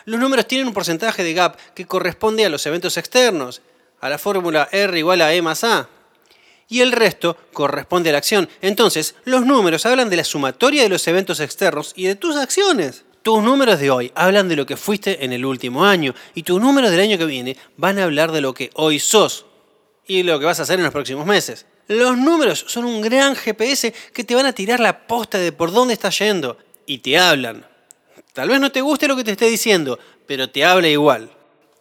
Los 0.05 0.19
números 0.19 0.47
tienen 0.47 0.67
un 0.67 0.73
porcentaje 0.73 1.23
de 1.23 1.33
gap 1.33 1.57
que 1.73 1.85
corresponde 1.85 2.45
a 2.45 2.49
los 2.49 2.65
eventos 2.65 2.97
externos, 2.97 3.61
a 3.99 4.09
la 4.09 4.17
fórmula 4.17 4.69
R 4.71 4.97
igual 4.97 5.21
a 5.21 5.33
E 5.33 5.41
más 5.41 5.63
A. 5.63 5.89
Y 6.67 6.81
el 6.81 6.91
resto 6.91 7.37
corresponde 7.53 8.09
a 8.09 8.13
la 8.13 8.19
acción. 8.19 8.49
Entonces, 8.61 9.15
los 9.25 9.45
números 9.45 9.85
hablan 9.85 10.09
de 10.09 10.17
la 10.17 10.23
sumatoria 10.23 10.83
de 10.83 10.89
los 10.89 11.07
eventos 11.07 11.39
externos 11.39 11.93
y 11.95 12.05
de 12.05 12.15
tus 12.15 12.35
acciones. 12.35 13.03
Tus 13.25 13.41
números 13.41 13.79
de 13.79 13.89
hoy 13.89 14.11
hablan 14.13 14.47
de 14.47 14.55
lo 14.55 14.67
que 14.67 14.77
fuiste 14.77 15.25
en 15.25 15.33
el 15.33 15.47
último 15.47 15.83
año 15.83 16.13
y 16.35 16.43
tus 16.43 16.61
números 16.61 16.91
del 16.91 16.99
año 16.99 17.17
que 17.17 17.25
viene 17.25 17.57
van 17.75 17.97
a 17.97 18.03
hablar 18.03 18.31
de 18.31 18.39
lo 18.39 18.53
que 18.53 18.69
hoy 18.75 18.99
sos 18.99 19.47
y 20.05 20.21
lo 20.21 20.37
que 20.37 20.45
vas 20.45 20.59
a 20.59 20.61
hacer 20.61 20.77
en 20.77 20.83
los 20.83 20.93
próximos 20.93 21.25
meses. 21.25 21.65
Los 21.87 22.19
números 22.19 22.65
son 22.67 22.85
un 22.85 23.01
gran 23.01 23.35
GPS 23.35 23.91
que 24.13 24.23
te 24.23 24.35
van 24.35 24.45
a 24.45 24.53
tirar 24.53 24.79
la 24.79 25.07
posta 25.07 25.39
de 25.39 25.51
por 25.51 25.71
dónde 25.71 25.95
estás 25.95 26.19
yendo 26.19 26.59
y 26.85 26.99
te 26.99 27.17
hablan. 27.17 27.65
Tal 28.31 28.47
vez 28.47 28.59
no 28.59 28.71
te 28.71 28.81
guste 28.81 29.07
lo 29.07 29.15
que 29.15 29.23
te 29.23 29.31
esté 29.31 29.47
diciendo, 29.47 29.97
pero 30.27 30.51
te 30.51 30.63
habla 30.63 30.87
igual. 30.87 31.31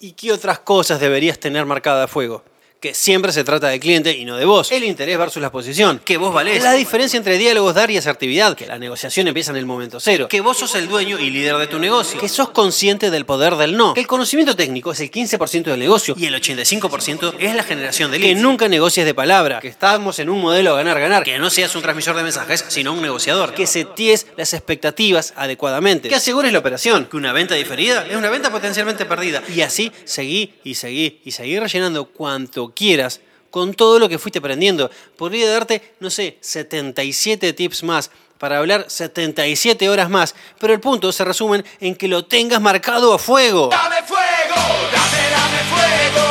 ¿Y 0.00 0.12
qué 0.12 0.32
otras 0.32 0.60
cosas 0.60 0.98
deberías 0.98 1.38
tener 1.38 1.66
marcada 1.66 2.04
a 2.04 2.08
fuego? 2.08 2.42
Que 2.84 2.92
siempre 2.92 3.32
se 3.32 3.44
trata 3.44 3.68
del 3.68 3.80
cliente 3.80 4.12
y 4.14 4.26
no 4.26 4.36
de 4.36 4.44
vos. 4.44 4.70
El 4.70 4.84
interés 4.84 5.16
versus 5.16 5.40
la 5.40 5.50
posición. 5.50 6.02
Que 6.04 6.18
vos 6.18 6.34
valés. 6.34 6.62
La 6.62 6.74
diferencia 6.74 7.16
entre 7.16 7.38
diálogos 7.38 7.74
dar 7.74 7.90
y 7.90 7.96
asertividad. 7.96 8.54
Que 8.54 8.66
la 8.66 8.78
negociación 8.78 9.26
empieza 9.26 9.52
en 9.52 9.56
el 9.56 9.64
momento 9.64 10.00
cero. 10.00 10.28
Que 10.28 10.42
vos 10.42 10.58
sos 10.58 10.74
el 10.74 10.86
dueño 10.86 11.18
y 11.18 11.30
líder 11.30 11.56
de 11.56 11.66
tu 11.66 11.78
negocio. 11.78 12.20
Que 12.20 12.28
sos 12.28 12.50
consciente 12.50 13.10
del 13.10 13.24
poder 13.24 13.56
del 13.56 13.74
no. 13.78 13.94
Que 13.94 14.00
el 14.00 14.06
conocimiento 14.06 14.54
técnico 14.54 14.92
es 14.92 15.00
el 15.00 15.10
15% 15.10 15.62
del 15.62 15.78
negocio 15.78 16.14
y 16.18 16.26
el 16.26 16.34
85% 16.34 17.36
es 17.38 17.56
la 17.56 17.62
generación 17.62 18.10
de 18.10 18.18
leads. 18.18 18.34
Que 18.34 18.42
nunca 18.42 18.68
negocies 18.68 19.06
de 19.06 19.14
palabra. 19.14 19.60
Que 19.60 19.68
estamos 19.68 20.18
en 20.18 20.28
un 20.28 20.42
modelo 20.42 20.74
ganar-ganar. 20.74 21.24
Que 21.24 21.38
no 21.38 21.48
seas 21.48 21.74
un 21.74 21.80
transmisor 21.80 22.14
de 22.16 22.22
mensajes, 22.22 22.66
sino 22.68 22.92
un 22.92 23.00
negociador. 23.00 23.54
Que 23.54 23.66
seties 23.66 24.26
las 24.36 24.52
expectativas 24.52 25.32
adecuadamente. 25.36 26.10
Que 26.10 26.16
asegures 26.16 26.52
la 26.52 26.58
operación. 26.58 27.06
Que 27.06 27.16
una 27.16 27.32
venta 27.32 27.54
diferida 27.54 28.06
es 28.06 28.14
una 28.14 28.28
venta 28.28 28.50
potencialmente 28.50 29.06
perdida. 29.06 29.42
Y 29.48 29.62
así 29.62 29.90
seguí 30.04 30.52
y 30.64 30.74
seguí 30.74 31.22
y 31.24 31.30
seguí 31.30 31.58
rellenando 31.58 32.04
cuanto 32.04 32.73
quieras 32.74 33.20
con 33.50 33.72
todo 33.72 33.98
lo 33.98 34.08
que 34.08 34.18
fuiste 34.18 34.40
aprendiendo. 34.40 34.90
Podría 35.16 35.50
darte, 35.50 35.94
no 36.00 36.10
sé, 36.10 36.38
77 36.40 37.52
tips 37.52 37.82
más 37.84 38.10
para 38.38 38.58
hablar 38.58 38.86
77 38.88 39.88
horas 39.88 40.10
más, 40.10 40.34
pero 40.58 40.74
el 40.74 40.80
punto 40.80 41.12
se 41.12 41.24
resume 41.24 41.64
en 41.80 41.94
que 41.94 42.08
lo 42.08 42.24
tengas 42.24 42.60
marcado 42.60 43.14
a 43.14 43.18
fuego. 43.18 43.68
Dame 43.70 44.02
fuego, 44.02 44.60
dame, 44.92 45.22
dame 45.30 45.60
fuego, 45.70 46.26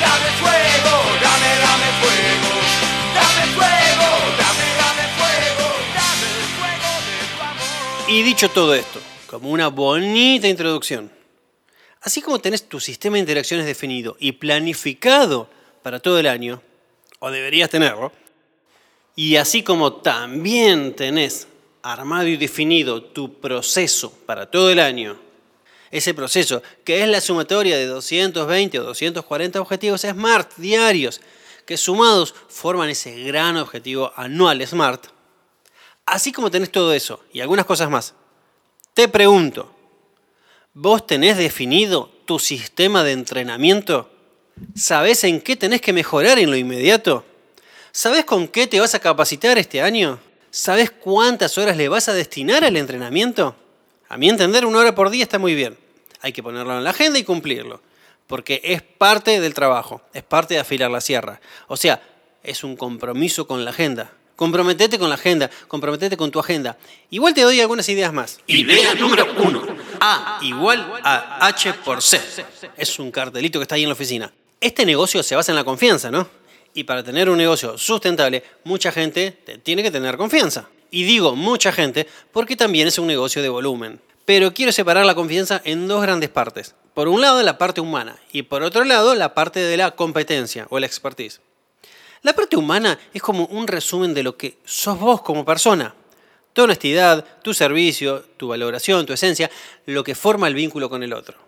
dame 0.00 0.30
fuego, 0.40 0.94
dame, 1.20 1.50
dame 1.62 1.90
fuego, 2.00 2.50
dame 3.14 3.44
fuego, 3.54 4.08
dame, 4.38 4.66
dame 4.80 5.06
fuego, 5.18 5.66
dame 5.94 6.30
fuego 6.58 6.90
de 7.06 7.36
tu 7.36 7.42
amor. 7.42 8.10
Y 8.10 8.22
dicho 8.22 8.48
todo 8.48 8.74
esto, 8.74 9.00
como 9.26 9.50
una 9.50 9.68
bonita 9.68 10.48
introducción, 10.48 11.10
Así 12.04 12.20
como 12.20 12.38
tenés 12.38 12.68
tu 12.68 12.80
sistema 12.80 13.14
de 13.14 13.20
interacciones 13.20 13.64
definido 13.64 14.18
y 14.20 14.32
planificado 14.32 15.48
para 15.84 16.00
todo 16.00 16.18
el 16.18 16.26
año, 16.26 16.62
o 17.18 17.30
deberías 17.30 17.68
tenerlo, 17.68 18.10
y 19.14 19.36
así 19.36 19.62
como 19.62 19.92
también 19.96 20.96
tenés 20.96 21.46
armado 21.82 22.26
y 22.26 22.38
definido 22.38 23.02
tu 23.02 23.38
proceso 23.38 24.10
para 24.24 24.50
todo 24.50 24.70
el 24.70 24.80
año, 24.80 25.18
ese 25.90 26.14
proceso 26.14 26.62
que 26.84 27.02
es 27.02 27.08
la 27.08 27.20
sumatoria 27.20 27.76
de 27.76 27.84
220 27.84 28.78
o 28.78 28.82
240 28.82 29.60
objetivos 29.60 30.00
SMART 30.00 30.56
diarios, 30.56 31.20
que 31.66 31.76
sumados 31.76 32.34
forman 32.48 32.88
ese 32.88 33.22
gran 33.22 33.58
objetivo 33.58 34.10
anual 34.16 34.66
SMART, 34.66 35.08
así 36.06 36.32
como 36.32 36.50
tenés 36.50 36.72
todo 36.72 36.94
eso 36.94 37.22
y 37.30 37.42
algunas 37.42 37.66
cosas 37.66 37.90
más, 37.90 38.14
te 38.94 39.06
pregunto, 39.06 39.70
¿vos 40.72 41.06
tenés 41.06 41.36
definido 41.36 42.10
tu 42.24 42.38
sistema 42.38 43.04
de 43.04 43.12
entrenamiento? 43.12 44.13
¿Sabés 44.74 45.24
en 45.24 45.40
qué 45.40 45.56
tenés 45.56 45.80
que 45.80 45.92
mejorar 45.92 46.38
en 46.38 46.50
lo 46.50 46.56
inmediato? 46.56 47.24
¿Sabés 47.92 48.24
con 48.24 48.48
qué 48.48 48.66
te 48.66 48.80
vas 48.80 48.94
a 48.94 49.00
capacitar 49.00 49.58
este 49.58 49.80
año? 49.80 50.18
¿Sabés 50.50 50.90
cuántas 50.90 51.58
horas 51.58 51.76
le 51.76 51.88
vas 51.88 52.08
a 52.08 52.14
destinar 52.14 52.64
al 52.64 52.76
entrenamiento? 52.76 53.56
A 54.08 54.16
mi 54.16 54.28
entender, 54.28 54.66
una 54.66 54.78
hora 54.78 54.94
por 54.94 55.10
día 55.10 55.24
está 55.24 55.38
muy 55.38 55.54
bien. 55.54 55.76
Hay 56.20 56.32
que 56.32 56.42
ponerlo 56.42 56.76
en 56.76 56.84
la 56.84 56.90
agenda 56.90 57.18
y 57.18 57.24
cumplirlo. 57.24 57.80
Porque 58.26 58.60
es 58.64 58.82
parte 58.82 59.40
del 59.40 59.54
trabajo, 59.54 60.02
es 60.12 60.22
parte 60.22 60.54
de 60.54 60.60
afilar 60.60 60.90
la 60.90 61.00
sierra. 61.00 61.40
O 61.68 61.76
sea, 61.76 62.00
es 62.42 62.64
un 62.64 62.76
compromiso 62.76 63.46
con 63.46 63.64
la 63.64 63.70
agenda. 63.70 64.12
Comprometete 64.36 64.98
con 64.98 65.08
la 65.08 65.14
agenda, 65.14 65.50
comprometete 65.68 66.16
con 66.16 66.30
tu 66.30 66.40
agenda. 66.40 66.76
Igual 67.10 67.34
te 67.34 67.42
doy 67.42 67.60
algunas 67.60 67.88
ideas 67.88 68.12
más. 68.12 68.40
Idea 68.46 68.94
número 68.94 69.26
uno. 69.44 69.64
A 70.00 70.40
igual 70.42 71.00
a 71.04 71.46
H 71.46 71.74
por 71.84 72.02
C. 72.02 72.20
Es 72.76 72.98
un 72.98 73.10
cartelito 73.10 73.58
que 73.58 73.62
está 73.62 73.76
ahí 73.76 73.82
en 73.82 73.88
la 73.88 73.94
oficina. 73.94 74.32
Este 74.64 74.86
negocio 74.86 75.22
se 75.22 75.36
basa 75.36 75.52
en 75.52 75.56
la 75.56 75.64
confianza, 75.64 76.10
¿no? 76.10 76.26
Y 76.72 76.84
para 76.84 77.04
tener 77.04 77.28
un 77.28 77.36
negocio 77.36 77.76
sustentable, 77.76 78.42
mucha 78.64 78.90
gente 78.90 79.30
te 79.30 79.58
tiene 79.58 79.82
que 79.82 79.90
tener 79.90 80.16
confianza. 80.16 80.70
Y 80.90 81.04
digo 81.04 81.36
mucha 81.36 81.70
gente 81.70 82.08
porque 82.32 82.56
también 82.56 82.88
es 82.88 82.98
un 82.98 83.06
negocio 83.06 83.42
de 83.42 83.50
volumen. 83.50 84.00
Pero 84.24 84.54
quiero 84.54 84.72
separar 84.72 85.04
la 85.04 85.14
confianza 85.14 85.60
en 85.66 85.86
dos 85.86 86.00
grandes 86.00 86.30
partes. 86.30 86.74
Por 86.94 87.08
un 87.08 87.20
lado, 87.20 87.42
la 87.42 87.58
parte 87.58 87.82
humana 87.82 88.16
y 88.32 88.40
por 88.40 88.62
otro 88.62 88.84
lado, 88.84 89.14
la 89.14 89.34
parte 89.34 89.60
de 89.60 89.76
la 89.76 89.90
competencia 89.90 90.66
o 90.70 90.78
la 90.78 90.86
expertise. 90.86 91.42
La 92.22 92.32
parte 92.32 92.56
humana 92.56 92.98
es 93.12 93.20
como 93.20 93.44
un 93.44 93.66
resumen 93.66 94.14
de 94.14 94.22
lo 94.22 94.38
que 94.38 94.56
sos 94.64 94.98
vos 94.98 95.20
como 95.20 95.44
persona. 95.44 95.94
Tu 96.54 96.62
honestidad, 96.62 97.22
tu 97.42 97.52
servicio, 97.52 98.24
tu 98.38 98.48
valoración, 98.48 99.04
tu 99.04 99.12
esencia, 99.12 99.50
lo 99.84 100.02
que 100.02 100.14
forma 100.14 100.48
el 100.48 100.54
vínculo 100.54 100.88
con 100.88 101.02
el 101.02 101.12
otro. 101.12 101.43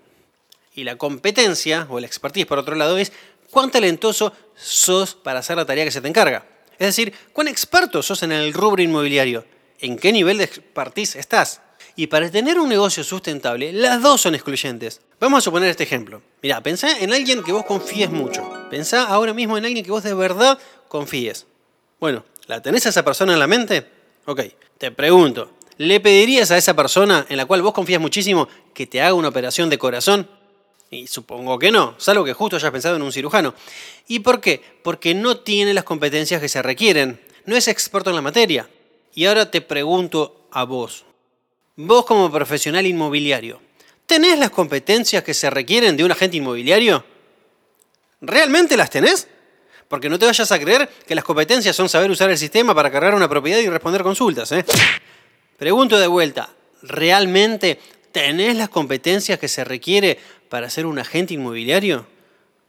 Y 0.76 0.84
la 0.84 0.96
competencia, 0.96 1.86
o 1.88 1.98
la 1.98 2.06
expertise 2.06 2.44
por 2.44 2.58
otro 2.58 2.76
lado, 2.76 2.98
es 2.98 3.10
cuán 3.50 3.70
talentoso 3.70 4.34
sos 4.54 5.14
para 5.14 5.38
hacer 5.38 5.56
la 5.56 5.64
tarea 5.64 5.86
que 5.86 5.90
se 5.90 6.02
te 6.02 6.08
encarga. 6.08 6.46
Es 6.78 6.88
decir, 6.88 7.14
cuán 7.32 7.48
experto 7.48 8.02
sos 8.02 8.22
en 8.22 8.30
el 8.30 8.52
rubro 8.52 8.82
inmobiliario, 8.82 9.46
en 9.80 9.96
qué 9.96 10.12
nivel 10.12 10.36
de 10.36 10.44
expertise 10.44 11.16
estás. 11.16 11.62
Y 11.96 12.08
para 12.08 12.30
tener 12.30 12.60
un 12.60 12.68
negocio 12.68 13.02
sustentable, 13.02 13.72
las 13.72 14.02
dos 14.02 14.20
son 14.20 14.34
excluyentes. 14.34 15.00
Vamos 15.18 15.38
a 15.38 15.40
suponer 15.40 15.70
este 15.70 15.84
ejemplo. 15.84 16.20
Mira, 16.42 16.62
pensá 16.62 16.98
en 16.98 17.14
alguien 17.14 17.42
que 17.42 17.52
vos 17.52 17.64
confíes 17.64 18.10
mucho. 18.10 18.46
Pensá 18.68 19.04
ahora 19.04 19.32
mismo 19.32 19.56
en 19.56 19.64
alguien 19.64 19.82
que 19.82 19.90
vos 19.90 20.02
de 20.02 20.12
verdad 20.12 20.58
confíes. 20.88 21.46
Bueno, 21.98 22.26
¿la 22.48 22.60
tenés 22.60 22.84
a 22.84 22.90
esa 22.90 23.02
persona 23.02 23.32
en 23.32 23.38
la 23.38 23.46
mente? 23.46 23.90
Ok, 24.26 24.42
te 24.76 24.90
pregunto, 24.90 25.52
¿le 25.78 26.00
pedirías 26.00 26.50
a 26.50 26.58
esa 26.58 26.76
persona 26.76 27.24
en 27.30 27.38
la 27.38 27.46
cual 27.46 27.62
vos 27.62 27.72
confías 27.72 28.00
muchísimo 28.00 28.46
que 28.74 28.86
te 28.86 29.00
haga 29.00 29.14
una 29.14 29.28
operación 29.28 29.70
de 29.70 29.78
corazón? 29.78 30.28
Y 30.90 31.06
supongo 31.06 31.58
que 31.58 31.70
no, 31.70 31.94
salvo 31.98 32.24
que 32.24 32.32
justo 32.32 32.56
hayas 32.56 32.70
pensado 32.70 32.96
en 32.96 33.02
un 33.02 33.12
cirujano. 33.12 33.54
¿Y 34.06 34.20
por 34.20 34.40
qué? 34.40 34.62
Porque 34.82 35.14
no 35.14 35.38
tiene 35.38 35.74
las 35.74 35.84
competencias 35.84 36.40
que 36.40 36.48
se 36.48 36.62
requieren. 36.62 37.20
No 37.44 37.56
es 37.56 37.68
experto 37.68 38.10
en 38.10 38.16
la 38.16 38.22
materia. 38.22 38.68
Y 39.14 39.26
ahora 39.26 39.50
te 39.50 39.60
pregunto 39.60 40.48
a 40.52 40.64
vos. 40.64 41.04
Vos 41.76 42.06
como 42.06 42.30
profesional 42.30 42.86
inmobiliario, 42.86 43.60
¿tenés 44.06 44.38
las 44.38 44.50
competencias 44.50 45.22
que 45.22 45.34
se 45.34 45.50
requieren 45.50 45.96
de 45.96 46.04
un 46.04 46.12
agente 46.12 46.38
inmobiliario? 46.38 47.04
¿Realmente 48.20 48.76
las 48.76 48.88
tenés? 48.88 49.28
Porque 49.88 50.08
no 50.08 50.18
te 50.18 50.26
vayas 50.26 50.50
a 50.50 50.58
creer 50.58 50.88
que 51.06 51.14
las 51.14 51.24
competencias 51.24 51.76
son 51.76 51.88
saber 51.88 52.10
usar 52.10 52.30
el 52.30 52.38
sistema 52.38 52.74
para 52.74 52.90
cargar 52.90 53.14
una 53.14 53.28
propiedad 53.28 53.58
y 53.58 53.68
responder 53.68 54.02
consultas. 54.02 54.50
¿eh? 54.52 54.64
Pregunto 55.58 55.98
de 55.98 56.06
vuelta, 56.06 56.50
¿realmente 56.82 57.78
tenés 58.16 58.56
las 58.56 58.70
competencias 58.70 59.38
que 59.38 59.46
se 59.46 59.62
requiere 59.62 60.18
para 60.48 60.70
ser 60.70 60.86
un 60.86 60.98
agente 60.98 61.34
inmobiliario? 61.34 62.06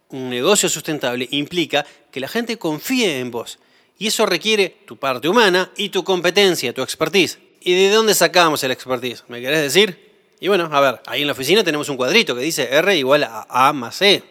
Un 0.09 0.29
negocio 0.29 0.67
sustentable 0.67 1.25
implica 1.31 1.85
que 2.11 2.19
la 2.19 2.27
gente 2.27 2.57
confíe 2.57 3.21
en 3.21 3.31
vos. 3.31 3.57
Y 3.97 4.07
eso 4.07 4.25
requiere 4.25 4.75
tu 4.85 4.97
parte 4.97 5.29
humana 5.29 5.71
y 5.77 5.87
tu 5.87 6.03
competencia, 6.03 6.73
tu 6.73 6.81
expertise. 6.81 7.39
¿Y 7.61 7.75
de 7.75 7.89
dónde 7.89 8.13
sacamos 8.13 8.61
el 8.65 8.71
expertise? 8.71 9.23
¿Me 9.29 9.39
querés 9.39 9.61
decir? 9.61 9.97
Y 10.41 10.49
bueno, 10.49 10.67
a 10.69 10.81
ver, 10.81 11.01
ahí 11.05 11.21
en 11.21 11.27
la 11.27 11.33
oficina 11.33 11.63
tenemos 11.63 11.87
un 11.87 11.95
cuadrito 11.95 12.35
que 12.35 12.41
dice 12.41 12.67
R 12.69 12.97
igual 12.97 13.23
a 13.23 13.47
A 13.49 13.71
más 13.71 14.01
E. 14.01 14.21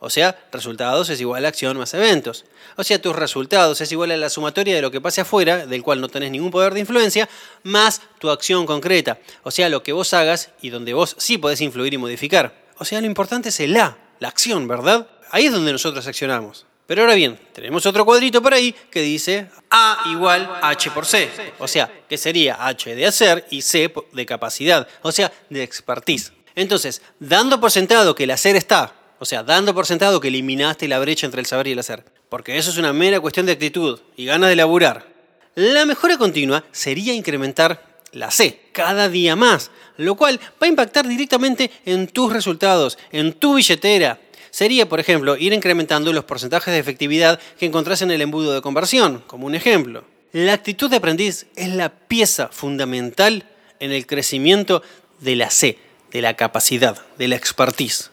O 0.00 0.10
sea, 0.10 0.38
resultados 0.52 1.10
es 1.10 1.20
igual 1.20 1.44
a 1.44 1.48
acción 1.48 1.76
más 1.76 1.92
eventos. 1.94 2.44
O 2.76 2.84
sea, 2.84 3.02
tus 3.02 3.16
resultados 3.16 3.80
es 3.80 3.90
igual 3.90 4.12
a 4.12 4.16
la 4.16 4.30
sumatoria 4.30 4.76
de 4.76 4.82
lo 4.82 4.92
que 4.92 5.00
pase 5.00 5.22
afuera, 5.22 5.66
del 5.66 5.82
cual 5.82 6.00
no 6.00 6.08
tenés 6.08 6.30
ningún 6.30 6.52
poder 6.52 6.72
de 6.72 6.80
influencia, 6.80 7.28
más 7.64 8.00
tu 8.20 8.30
acción 8.30 8.64
concreta. 8.64 9.18
O 9.42 9.50
sea, 9.50 9.68
lo 9.68 9.82
que 9.82 9.92
vos 9.92 10.14
hagas 10.14 10.50
y 10.62 10.70
donde 10.70 10.94
vos 10.94 11.16
sí 11.18 11.36
podés 11.36 11.60
influir 11.60 11.94
y 11.94 11.98
modificar. 11.98 12.54
O 12.78 12.84
sea, 12.84 13.00
lo 13.00 13.06
importante 13.06 13.48
es 13.48 13.58
el 13.58 13.76
A, 13.76 13.98
la 14.20 14.28
acción, 14.28 14.68
¿verdad? 14.68 15.08
Ahí 15.30 15.46
es 15.46 15.52
donde 15.52 15.72
nosotros 15.72 16.06
accionamos. 16.06 16.64
Pero 16.86 17.02
ahora 17.02 17.14
bien, 17.14 17.38
tenemos 17.52 17.84
otro 17.84 18.06
cuadrito 18.06 18.40
por 18.40 18.54
ahí 18.54 18.74
que 18.90 19.02
dice 19.02 19.50
A 19.70 20.04
igual 20.10 20.48
H 20.62 20.90
por 20.92 21.04
C. 21.04 21.28
O 21.58 21.68
sea, 21.68 21.92
que 22.08 22.16
sería 22.16 22.66
H 22.66 22.94
de 22.94 23.04
hacer 23.04 23.46
y 23.50 23.60
C 23.60 23.92
de 24.12 24.24
capacidad. 24.24 24.88
O 25.02 25.12
sea, 25.12 25.30
de 25.50 25.62
expertise. 25.62 26.32
Entonces, 26.54 27.02
dando 27.18 27.60
por 27.60 27.70
sentado 27.70 28.14
que 28.14 28.24
el 28.24 28.30
hacer 28.30 28.56
está, 28.56 28.94
o 29.18 29.24
sea, 29.24 29.42
dando 29.42 29.74
por 29.74 29.86
sentado 29.86 30.20
que 30.20 30.28
eliminaste 30.28 30.88
la 30.88 30.98
brecha 30.98 31.26
entre 31.26 31.40
el 31.40 31.46
saber 31.46 31.68
y 31.68 31.72
el 31.72 31.78
hacer, 31.78 32.04
porque 32.28 32.56
eso 32.58 32.70
es 32.70 32.76
una 32.76 32.92
mera 32.92 33.20
cuestión 33.20 33.46
de 33.46 33.52
actitud 33.52 34.00
y 34.16 34.26
ganas 34.26 34.48
de 34.48 34.56
laburar, 34.56 35.06
la 35.54 35.84
mejora 35.86 36.16
continua 36.16 36.64
sería 36.70 37.14
incrementar 37.14 37.98
la 38.12 38.30
C 38.30 38.60
cada 38.72 39.08
día 39.08 39.34
más, 39.34 39.70
lo 39.96 40.14
cual 40.14 40.38
va 40.62 40.66
a 40.66 40.70
impactar 40.70 41.08
directamente 41.08 41.70
en 41.84 42.06
tus 42.06 42.32
resultados, 42.32 42.96
en 43.10 43.32
tu 43.32 43.54
billetera. 43.54 44.20
Sería, 44.50 44.88
por 44.88 45.00
ejemplo, 45.00 45.36
ir 45.36 45.52
incrementando 45.52 46.12
los 46.12 46.24
porcentajes 46.24 46.72
de 46.72 46.78
efectividad 46.78 47.40
que 47.58 47.66
encontrás 47.66 48.02
en 48.02 48.10
el 48.10 48.22
embudo 48.22 48.54
de 48.54 48.62
conversión, 48.62 49.22
como 49.26 49.46
un 49.46 49.54
ejemplo. 49.54 50.04
La 50.32 50.52
actitud 50.52 50.88
de 50.88 50.96
aprendiz 50.96 51.46
es 51.56 51.68
la 51.70 51.90
pieza 51.90 52.48
fundamental 52.48 53.44
en 53.80 53.92
el 53.92 54.06
crecimiento 54.06 54.82
de 55.20 55.36
la 55.36 55.50
C, 55.50 55.78
de 56.12 56.22
la 56.22 56.34
capacidad, 56.34 57.04
de 57.18 57.28
la 57.28 57.36
expertise. 57.36 58.10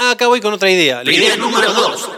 Acá 0.00 0.28
voy 0.28 0.40
con 0.40 0.52
otra 0.52 0.70
idea. 0.70 1.02
La 1.02 1.12
idea 1.12 1.36
número 1.36 1.72
dos. 1.72 2.08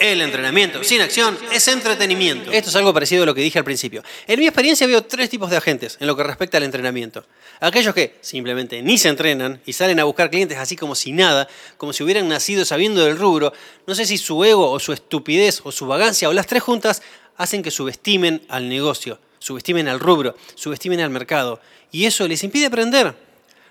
El 0.00 0.20
entrenamiento 0.20 0.82
sin 0.82 1.00
acción 1.00 1.38
es 1.52 1.68
entretenimiento. 1.68 2.50
Esto 2.50 2.70
es 2.70 2.76
algo 2.76 2.92
parecido 2.92 3.22
a 3.22 3.26
lo 3.26 3.34
que 3.34 3.42
dije 3.42 3.60
al 3.60 3.64
principio. 3.64 4.02
En 4.26 4.40
mi 4.40 4.46
experiencia 4.46 4.86
veo 4.88 5.04
tres 5.04 5.30
tipos 5.30 5.48
de 5.48 5.56
agentes 5.56 5.96
en 6.00 6.08
lo 6.08 6.16
que 6.16 6.24
respecta 6.24 6.56
al 6.56 6.64
entrenamiento. 6.64 7.24
Aquellos 7.60 7.94
que 7.94 8.16
simplemente 8.20 8.82
ni 8.82 8.98
se 8.98 9.08
entrenan 9.08 9.60
y 9.66 9.72
salen 9.72 10.00
a 10.00 10.04
buscar 10.04 10.30
clientes 10.30 10.58
así 10.58 10.74
como 10.74 10.96
si 10.96 11.12
nada, 11.12 11.48
como 11.76 11.92
si 11.92 12.02
hubieran 12.02 12.28
nacido 12.28 12.64
sabiendo 12.64 13.04
del 13.04 13.16
rubro. 13.16 13.52
No 13.86 13.94
sé 13.94 14.04
si 14.04 14.18
su 14.18 14.44
ego 14.44 14.70
o 14.70 14.80
su 14.80 14.92
estupidez 14.92 15.60
o 15.62 15.70
su 15.70 15.86
vagancia 15.86 16.28
o 16.28 16.32
las 16.32 16.48
tres 16.48 16.62
juntas 16.64 17.02
hacen 17.36 17.62
que 17.62 17.70
subestimen 17.70 18.42
al 18.48 18.68
negocio, 18.68 19.20
subestimen 19.38 19.86
al 19.86 20.00
rubro, 20.00 20.36
subestimen 20.56 21.00
al 21.00 21.10
mercado. 21.10 21.60
Y 21.92 22.06
eso 22.06 22.26
les 22.26 22.42
impide 22.42 22.66
aprender. 22.66 23.14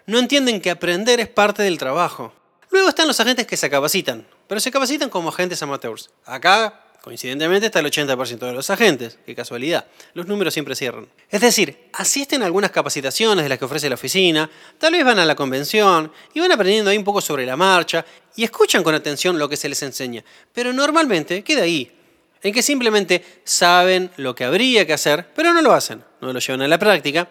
No 0.05 0.19
entienden 0.19 0.62
que 0.62 0.69
aprender 0.69 1.19
es 1.19 1.27
parte 1.27 1.63
del 1.63 1.77
trabajo. 1.77 2.33
Luego 2.77 2.89
están 2.89 3.07
los 3.07 3.19
agentes 3.19 3.48
que 3.48 3.57
se 3.57 3.72
capacitan, 3.72 4.24
pero 4.46 4.62
se 4.62 4.69
capacitan 4.69 5.10
como 5.10 5.29
agentes 5.29 5.63
amateurs. 5.63 6.12
Acá, 6.25 6.79
coincidentemente, 7.01 7.65
está 7.65 7.79
el 7.79 7.88
80% 7.88 8.38
de 8.38 8.53
los 8.53 8.69
agentes. 8.69 9.17
Qué 9.25 9.34
casualidad. 9.34 9.88
Los 10.13 10.27
números 10.27 10.53
siempre 10.53 10.75
cierran. 10.75 11.07
Es 11.27 11.41
decir, 11.41 11.89
asisten 11.93 12.43
a 12.43 12.46
algunas 12.46 12.69
capacitaciones 12.69 13.43
de 13.43 13.50
las 13.50 13.57
que 13.57 13.65
ofrece 13.65 13.89
la 13.89 13.96
oficina, 13.96 14.48
tal 14.77 14.91
vez 14.93 15.03
van 15.03 15.17
a 15.17 15.25
la 15.25 15.34
convención 15.34 16.12
y 16.36 16.39
van 16.39 16.51
aprendiendo 16.51 16.91
ahí 16.91 17.00
un 17.00 17.03
poco 17.03 17.19
sobre 17.19 17.48
la 17.48 17.57
marcha 17.57 18.05
y 18.36 18.43
escuchan 18.43 18.84
con 18.84 18.93
atención 18.93 19.39
lo 19.39 19.50
que 19.50 19.57
se 19.57 19.69
les 19.69 19.81
enseña. 19.81 20.24
Pero 20.53 20.72
normalmente 20.72 21.43
queda 21.43 21.63
ahí, 21.63 21.91
en 22.43 22.53
que 22.53 22.62
simplemente 22.62 23.41
saben 23.43 24.12
lo 24.17 24.36
que 24.36 24.43
habría 24.43 24.86
que 24.86 24.93
hacer, 24.93 25.31
pero 25.34 25.51
no 25.51 25.63
lo 25.63 25.74
hacen, 25.74 26.03
no 26.22 26.31
lo 26.31 26.38
llevan 26.38 26.62
a 26.62 26.67
la 26.67 26.77
práctica. 26.77 27.27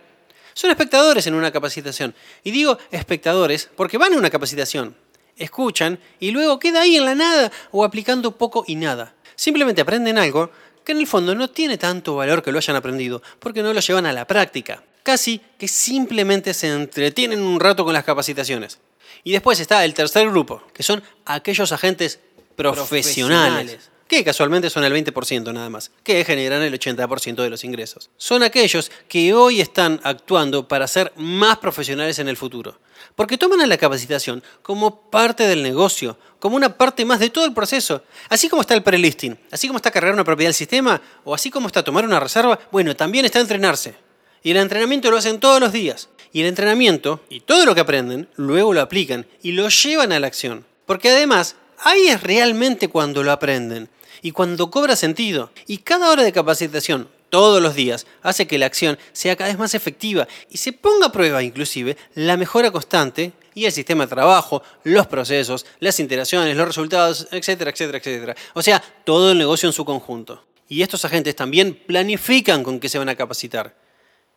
Son 0.55 0.71
espectadores 0.71 1.27
en 1.27 1.35
una 1.35 1.53
capacitación. 1.53 2.15
Y 2.43 2.51
digo 2.51 2.79
espectadores 2.91 3.69
porque 3.77 3.99
van 3.99 4.15
a 4.15 4.17
una 4.17 4.31
capacitación, 4.31 4.97
escuchan 5.37 5.99
y 6.19 6.31
luego 6.31 6.59
queda 6.59 6.83
ahí 6.83 6.97
en 6.97 7.05
la 7.05 7.15
nada 7.15 7.53
o 7.71 7.85
aplicando 7.85 8.37
poco 8.37 8.65
y 8.67 8.77
nada. 8.77 9.15
Simplemente 9.35 9.83
aprenden 9.83 10.19
algo 10.19 10.51
que 10.85 10.93
en 10.93 10.99
el 10.99 11.07
fondo 11.07 11.35
no 11.35 11.51
tiene 11.51 11.79
tanto 11.79 12.15
valor 12.15 12.43
que 12.43 12.53
lo 12.53 12.59
hayan 12.59 12.77
aprendido, 12.77 13.23
porque 13.41 13.63
no 13.63 13.73
lo 13.73 13.81
llevan 13.81 14.07
a 14.07 14.13
la 14.13 14.27
práctica. 14.27 14.83
Casi 15.03 15.41
que 15.59 15.69
simplemente 15.69 16.55
se 16.55 16.69
entretienen 16.69 17.43
un 17.43 17.61
rato 17.61 17.85
con 17.85 17.93
las 17.93 18.05
capacitaciones. 18.05 18.79
Y 19.25 19.33
después 19.33 19.59
está 19.59 19.85
el 19.85 19.95
tercer 19.95 20.31
grupo, 20.31 20.63
que 20.73 20.83
son 20.83 21.03
aquellos 21.25 21.73
agentes 21.73 22.21
profesionales, 22.55 23.91
que 24.09 24.25
casualmente 24.25 24.71
son 24.71 24.85
el 24.85 24.93
20% 24.93 25.53
nada 25.53 25.69
más, 25.69 25.91
que 26.03 26.25
generan 26.25 26.63
el 26.63 26.79
80% 26.79 27.37
de 27.37 27.51
los 27.51 27.65
ingresos. 27.65 28.11
Son 28.17 28.43
aquellos 28.43 28.91
que 29.09 29.35
hoy 29.35 29.61
están 29.61 30.01
actuando 30.05 30.69
para 30.69 30.87
ser 30.87 31.13
más 31.17 31.59
profesionales 31.59 32.19
en 32.19 32.29
el 32.29 32.37
futuro, 32.37 32.79
porque 33.15 33.39
toman 33.39 33.61
a 33.61 33.67
la 33.67 33.79
capacitación 33.79 34.43
como 34.63 35.11
parte 35.11 35.47
del 35.47 35.63
negocio, 35.63 36.19
como 36.39 36.57
una 36.57 36.77
parte 36.77 37.05
más 37.05 37.19
de 37.19 37.31
todo 37.31 37.45
el 37.45 37.55
proceso. 37.55 38.03
Así 38.29 38.49
como 38.49 38.63
está 38.63 38.75
el 38.75 38.83
pre-listing, 38.83 39.39
así 39.51 39.67
como 39.67 39.79
está 39.79 39.91
cargar 39.91 40.15
una 40.15 40.25
propiedad 40.25 40.49
del 40.49 40.55
sistema, 40.55 41.01
o 41.25 41.35
así 41.35 41.51
como 41.51 41.67
está 41.67 41.83
tomar 41.83 42.05
una 42.05 42.21
reserva, 42.21 42.59
bueno, 42.71 42.95
también 42.95 43.25
está 43.25 43.41
entrenarse. 43.41 43.95
Y 44.43 44.53
el 44.53 44.59
entrenamiento 44.59 45.11
lo 45.11 45.17
hacen 45.17 45.41
todos 45.41 45.61
los 45.61 45.73
días. 45.73 46.09
Y 46.33 46.43
el 46.43 46.47
entrenamiento 46.47 47.25
y 47.31 47.41
todo 47.41 47.65
lo 47.65 47.75
que 47.75 47.81
aprenden, 47.81 48.29
luego 48.37 48.75
lo 48.75 48.81
aplican 48.81 49.27
y 49.43 49.53
lo 49.53 49.69
llevan 49.69 50.13
a 50.13 50.21
la 50.21 50.27
acción. 50.27 50.67
Porque 50.85 51.11
además, 51.11 51.57
ahí 51.83 52.09
es 52.09 52.23
realmente 52.23 52.89
cuando 52.89 53.23
lo 53.23 53.33
aprenden 53.33 53.89
y 54.23 54.33
cuando 54.33 54.71
cobra 54.71 54.97
sentido. 54.97 55.51
Y 55.67 55.79
cada 55.79 56.11
hora 56.11 56.23
de 56.23 56.33
capacitación, 56.33 57.09
todos 57.31 57.63
los 57.63 57.75
días, 57.75 58.07
hace 58.23 58.47
que 58.47 58.59
la 58.59 58.67
acción 58.67 58.99
sea 59.13 59.37
cada 59.37 59.51
vez 59.51 59.59
más 59.59 59.75
efectiva 59.75 60.27
y 60.51 60.59
se 60.59 60.73
ponga 60.73 61.07
a 61.07 61.13
prueba 61.13 61.43
inclusive 61.43 61.97
la 62.15 62.37
mejora 62.37 62.71
constante 62.71 63.33
y 63.55 63.65
el 63.65 63.73
sistema 63.73 64.05
de 64.05 64.11
trabajo, 64.11 64.63
los 64.85 65.07
procesos, 65.07 65.67
las 65.81 65.99
interacciones, 65.99 66.57
los 66.57 66.67
resultados, 66.67 67.29
etcétera, 67.31 67.71
etcétera, 67.71 67.99
etcétera. 67.99 68.37
O 68.55 68.63
sea, 68.63 68.83
todo 69.05 69.33
el 69.33 69.39
negocio 69.39 69.69
en 69.69 69.73
su 69.73 69.85
conjunto. 69.85 70.45
Y 70.69 70.83
estos 70.83 71.05
agentes 71.05 71.35
también 71.35 71.75
planifican 71.75 72.63
con 72.63 72.81
qué 72.81 72.89
se 72.89 72.99
van 72.99 73.09
a 73.09 73.15
capacitar. 73.15 73.75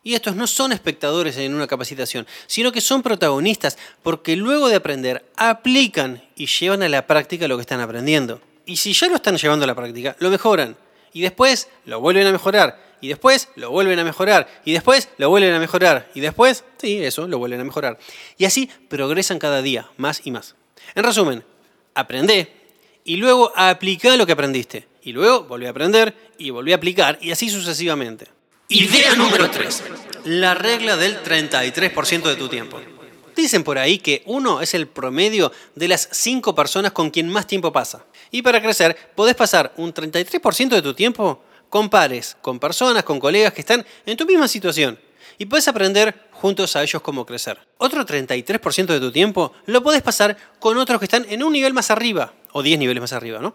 Y 0.02 0.14
estos 0.14 0.34
no 0.34 0.46
son 0.46 0.72
espectadores 0.72 1.36
en 1.36 1.54
una 1.54 1.66
capacitación, 1.66 2.26
sino 2.46 2.72
que 2.72 2.80
son 2.80 3.02
protagonistas 3.02 3.76
porque 4.02 4.36
luego 4.36 4.68
de 4.68 4.76
aprender 4.76 5.30
aplican 5.36 6.22
y 6.36 6.46
llevan 6.46 6.82
a 6.82 6.88
la 6.88 7.06
práctica 7.06 7.48
lo 7.48 7.56
que 7.56 7.62
están 7.62 7.80
aprendiendo. 7.80 8.40
Y 8.66 8.76
si 8.76 8.92
ya 8.92 9.08
lo 9.08 9.16
están 9.16 9.36
llevando 9.36 9.64
a 9.64 9.66
la 9.66 9.74
práctica, 9.74 10.16
lo 10.18 10.30
mejoran. 10.30 10.76
Y 11.12 11.22
después 11.22 11.68
lo 11.86 12.00
vuelven 12.00 12.26
a 12.26 12.32
mejorar. 12.32 12.90
Y 13.00 13.08
después 13.08 13.48
lo 13.56 13.70
vuelven 13.70 13.98
a 13.98 14.04
mejorar. 14.04 14.48
Y 14.64 14.72
después 14.72 15.08
lo 15.18 15.30
vuelven 15.30 15.54
a 15.54 15.58
mejorar. 15.58 16.10
Y 16.14 16.20
después, 16.20 16.64
sí, 16.78 17.02
eso, 17.02 17.26
lo 17.26 17.38
vuelven 17.38 17.60
a 17.60 17.64
mejorar. 17.64 17.98
Y 18.36 18.44
así 18.44 18.70
progresan 18.88 19.38
cada 19.38 19.62
día, 19.62 19.88
más 19.96 20.20
y 20.24 20.30
más. 20.30 20.54
En 20.94 21.04
resumen, 21.04 21.44
aprende 21.94 22.52
y 23.04 23.16
luego 23.16 23.52
aplica 23.56 24.14
lo 24.16 24.26
que 24.26 24.32
aprendiste. 24.32 24.88
Y 25.02 25.12
luego 25.12 25.44
volví 25.44 25.66
a 25.66 25.70
aprender 25.70 26.14
y 26.38 26.50
volví 26.50 26.72
a 26.72 26.76
aplicar 26.76 27.18
y 27.20 27.30
así 27.30 27.48
sucesivamente. 27.48 28.26
Idea 28.68 29.14
número 29.14 29.50
3. 29.50 29.82
La 30.24 30.54
regla 30.54 30.96
del 30.96 31.22
33% 31.22 32.22
de 32.22 32.36
tu 32.36 32.48
tiempo. 32.48 32.78
Dicen 33.40 33.64
por 33.64 33.78
ahí 33.78 33.98
que 33.98 34.22
uno 34.26 34.60
es 34.60 34.74
el 34.74 34.86
promedio 34.86 35.50
de 35.74 35.88
las 35.88 36.10
5 36.12 36.54
personas 36.54 36.92
con 36.92 37.08
quien 37.08 37.26
más 37.30 37.46
tiempo 37.46 37.72
pasa. 37.72 38.04
Y 38.30 38.42
para 38.42 38.60
crecer, 38.60 38.94
podés 39.14 39.34
pasar 39.34 39.72
un 39.78 39.94
33% 39.94 40.68
de 40.68 40.82
tu 40.82 40.92
tiempo 40.92 41.42
con 41.70 41.88
pares, 41.88 42.36
con 42.42 42.58
personas, 42.58 43.02
con 43.02 43.18
colegas 43.18 43.54
que 43.54 43.62
están 43.62 43.86
en 44.04 44.18
tu 44.18 44.26
misma 44.26 44.46
situación. 44.46 45.00
Y 45.38 45.46
puedes 45.46 45.66
aprender 45.68 46.28
juntos 46.32 46.76
a 46.76 46.82
ellos 46.82 47.00
cómo 47.00 47.24
crecer. 47.24 47.58
Otro 47.78 48.04
33% 48.04 48.84
de 48.84 49.00
tu 49.00 49.10
tiempo 49.10 49.54
lo 49.64 49.82
podés 49.82 50.02
pasar 50.02 50.36
con 50.58 50.76
otros 50.76 50.98
que 50.98 51.06
están 51.06 51.24
en 51.30 51.42
un 51.42 51.54
nivel 51.54 51.72
más 51.72 51.90
arriba, 51.90 52.34
o 52.52 52.62
10 52.62 52.78
niveles 52.78 53.00
más 53.00 53.14
arriba, 53.14 53.38
¿no? 53.38 53.54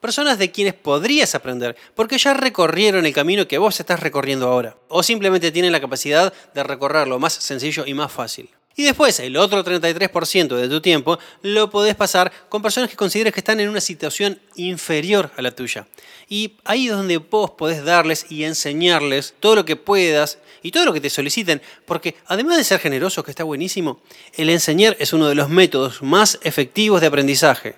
Personas 0.00 0.38
de 0.38 0.50
quienes 0.50 0.72
podrías 0.72 1.34
aprender, 1.34 1.76
porque 1.94 2.16
ya 2.16 2.32
recorrieron 2.32 3.04
el 3.04 3.12
camino 3.12 3.46
que 3.46 3.58
vos 3.58 3.78
estás 3.78 4.00
recorriendo 4.00 4.48
ahora, 4.48 4.78
o 4.88 5.02
simplemente 5.02 5.52
tienen 5.52 5.72
la 5.72 5.82
capacidad 5.82 6.32
de 6.54 6.62
recorrerlo 6.62 7.18
más 7.18 7.34
sencillo 7.34 7.84
y 7.84 7.92
más 7.92 8.10
fácil. 8.10 8.48
Y 8.78 8.84
después, 8.84 9.18
el 9.18 9.36
otro 9.36 9.64
33% 9.64 10.54
de 10.54 10.68
tu 10.68 10.80
tiempo 10.80 11.18
lo 11.42 11.68
podés 11.68 11.96
pasar 11.96 12.30
con 12.48 12.62
personas 12.62 12.88
que 12.88 12.94
consideres 12.94 13.34
que 13.34 13.40
están 13.40 13.58
en 13.58 13.68
una 13.68 13.80
situación 13.80 14.38
inferior 14.54 15.32
a 15.36 15.42
la 15.42 15.50
tuya. 15.50 15.88
Y 16.28 16.52
ahí 16.62 16.86
es 16.86 16.92
donde 16.92 17.18
vos 17.18 17.50
podés 17.50 17.84
darles 17.84 18.26
y 18.28 18.44
enseñarles 18.44 19.34
todo 19.40 19.56
lo 19.56 19.64
que 19.64 19.74
puedas 19.74 20.38
y 20.62 20.70
todo 20.70 20.84
lo 20.84 20.92
que 20.92 21.00
te 21.00 21.10
soliciten, 21.10 21.60
porque 21.86 22.14
además 22.26 22.56
de 22.56 22.62
ser 22.62 22.78
generoso, 22.78 23.24
que 23.24 23.32
está 23.32 23.42
buenísimo, 23.42 24.00
el 24.34 24.48
enseñar 24.48 24.96
es 25.00 25.12
uno 25.12 25.28
de 25.28 25.34
los 25.34 25.48
métodos 25.48 26.00
más 26.00 26.38
efectivos 26.42 27.00
de 27.00 27.08
aprendizaje. 27.08 27.74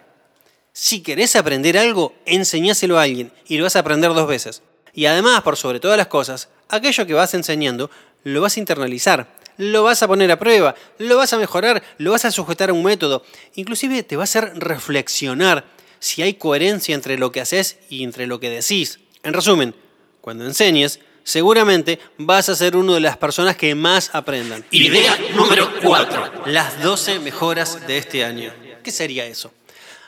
Si 0.74 1.00
querés 1.00 1.34
aprender 1.34 1.78
algo, 1.78 2.14
enseñáselo 2.26 2.98
a 2.98 3.04
alguien 3.04 3.32
y 3.48 3.56
lo 3.56 3.64
vas 3.64 3.76
a 3.76 3.78
aprender 3.78 4.12
dos 4.12 4.28
veces. 4.28 4.60
Y 4.92 5.06
además, 5.06 5.40
por 5.40 5.56
sobre 5.56 5.80
todas 5.80 5.96
las 5.96 6.08
cosas, 6.08 6.50
aquello 6.68 7.06
que 7.06 7.14
vas 7.14 7.32
enseñando 7.32 7.90
lo 8.22 8.42
vas 8.42 8.58
a 8.58 8.60
internalizar, 8.60 9.39
lo 9.60 9.82
vas 9.82 10.02
a 10.02 10.08
poner 10.08 10.32
a 10.32 10.38
prueba, 10.38 10.74
lo 10.96 11.18
vas 11.18 11.32
a 11.34 11.38
mejorar, 11.38 11.82
lo 11.98 12.12
vas 12.12 12.24
a 12.24 12.30
sujetar 12.30 12.70
a 12.70 12.72
un 12.72 12.82
método. 12.82 13.22
Inclusive 13.56 14.02
te 14.02 14.16
va 14.16 14.22
a 14.22 14.24
hacer 14.24 14.52
reflexionar 14.56 15.66
si 15.98 16.22
hay 16.22 16.34
coherencia 16.34 16.94
entre 16.94 17.18
lo 17.18 17.30
que 17.30 17.42
haces 17.42 17.78
y 17.90 18.02
entre 18.02 18.26
lo 18.26 18.40
que 18.40 18.48
decís. 18.48 19.00
En 19.22 19.34
resumen, 19.34 19.74
cuando 20.22 20.46
enseñes, 20.46 21.00
seguramente 21.24 21.98
vas 22.16 22.48
a 22.48 22.56
ser 22.56 22.74
una 22.74 22.94
de 22.94 23.00
las 23.00 23.18
personas 23.18 23.54
que 23.54 23.74
más 23.74 24.10
aprendan. 24.14 24.64
Idea 24.70 25.14
número 25.34 25.70
4. 25.82 26.46
Las 26.46 26.82
12 26.82 27.20
mejoras 27.20 27.86
de 27.86 27.98
este 27.98 28.24
año. 28.24 28.52
¿Qué 28.82 28.90
sería 28.90 29.26
eso? 29.26 29.52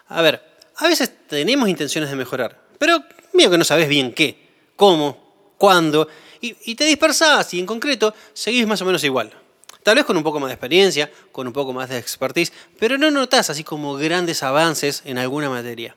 A 0.09 0.23
ver, 0.23 0.43
a 0.77 0.88
veces 0.88 1.12
tenemos 1.29 1.69
intenciones 1.69 2.09
de 2.09 2.17
mejorar, 2.17 2.59
pero 2.79 3.05
mío 3.35 3.51
que 3.51 3.59
no 3.59 3.65
sabes 3.65 3.87
bien 3.87 4.15
qué, 4.15 4.49
cómo, 4.77 5.55
cuándo, 5.59 6.09
y, 6.41 6.57
y 6.65 6.75
te 6.75 6.85
dispersás 6.85 7.53
y 7.53 7.61
en 7.61 7.67
concreto 7.67 8.15
seguís 8.33 8.67
más 8.67 8.81
o 8.81 8.87
menos 8.87 9.05
igual. 9.05 9.42
Tal 9.83 9.97
vez 9.97 10.05
con 10.05 10.16
un 10.16 10.23
poco 10.23 10.38
más 10.38 10.49
de 10.49 10.55
experiencia, 10.55 11.11
con 11.33 11.47
un 11.47 11.53
poco 11.53 11.73
más 11.73 11.88
de 11.88 11.99
expertise, 11.99 12.53
pero 12.79 12.99
no 12.99 13.11
notás 13.11 13.51
así 13.51 13.64
como 13.64 13.95
grandes 13.95 14.42
avances 14.42 15.03
en 15.05 15.18
alguna 15.18 15.51
materia. 15.51 15.97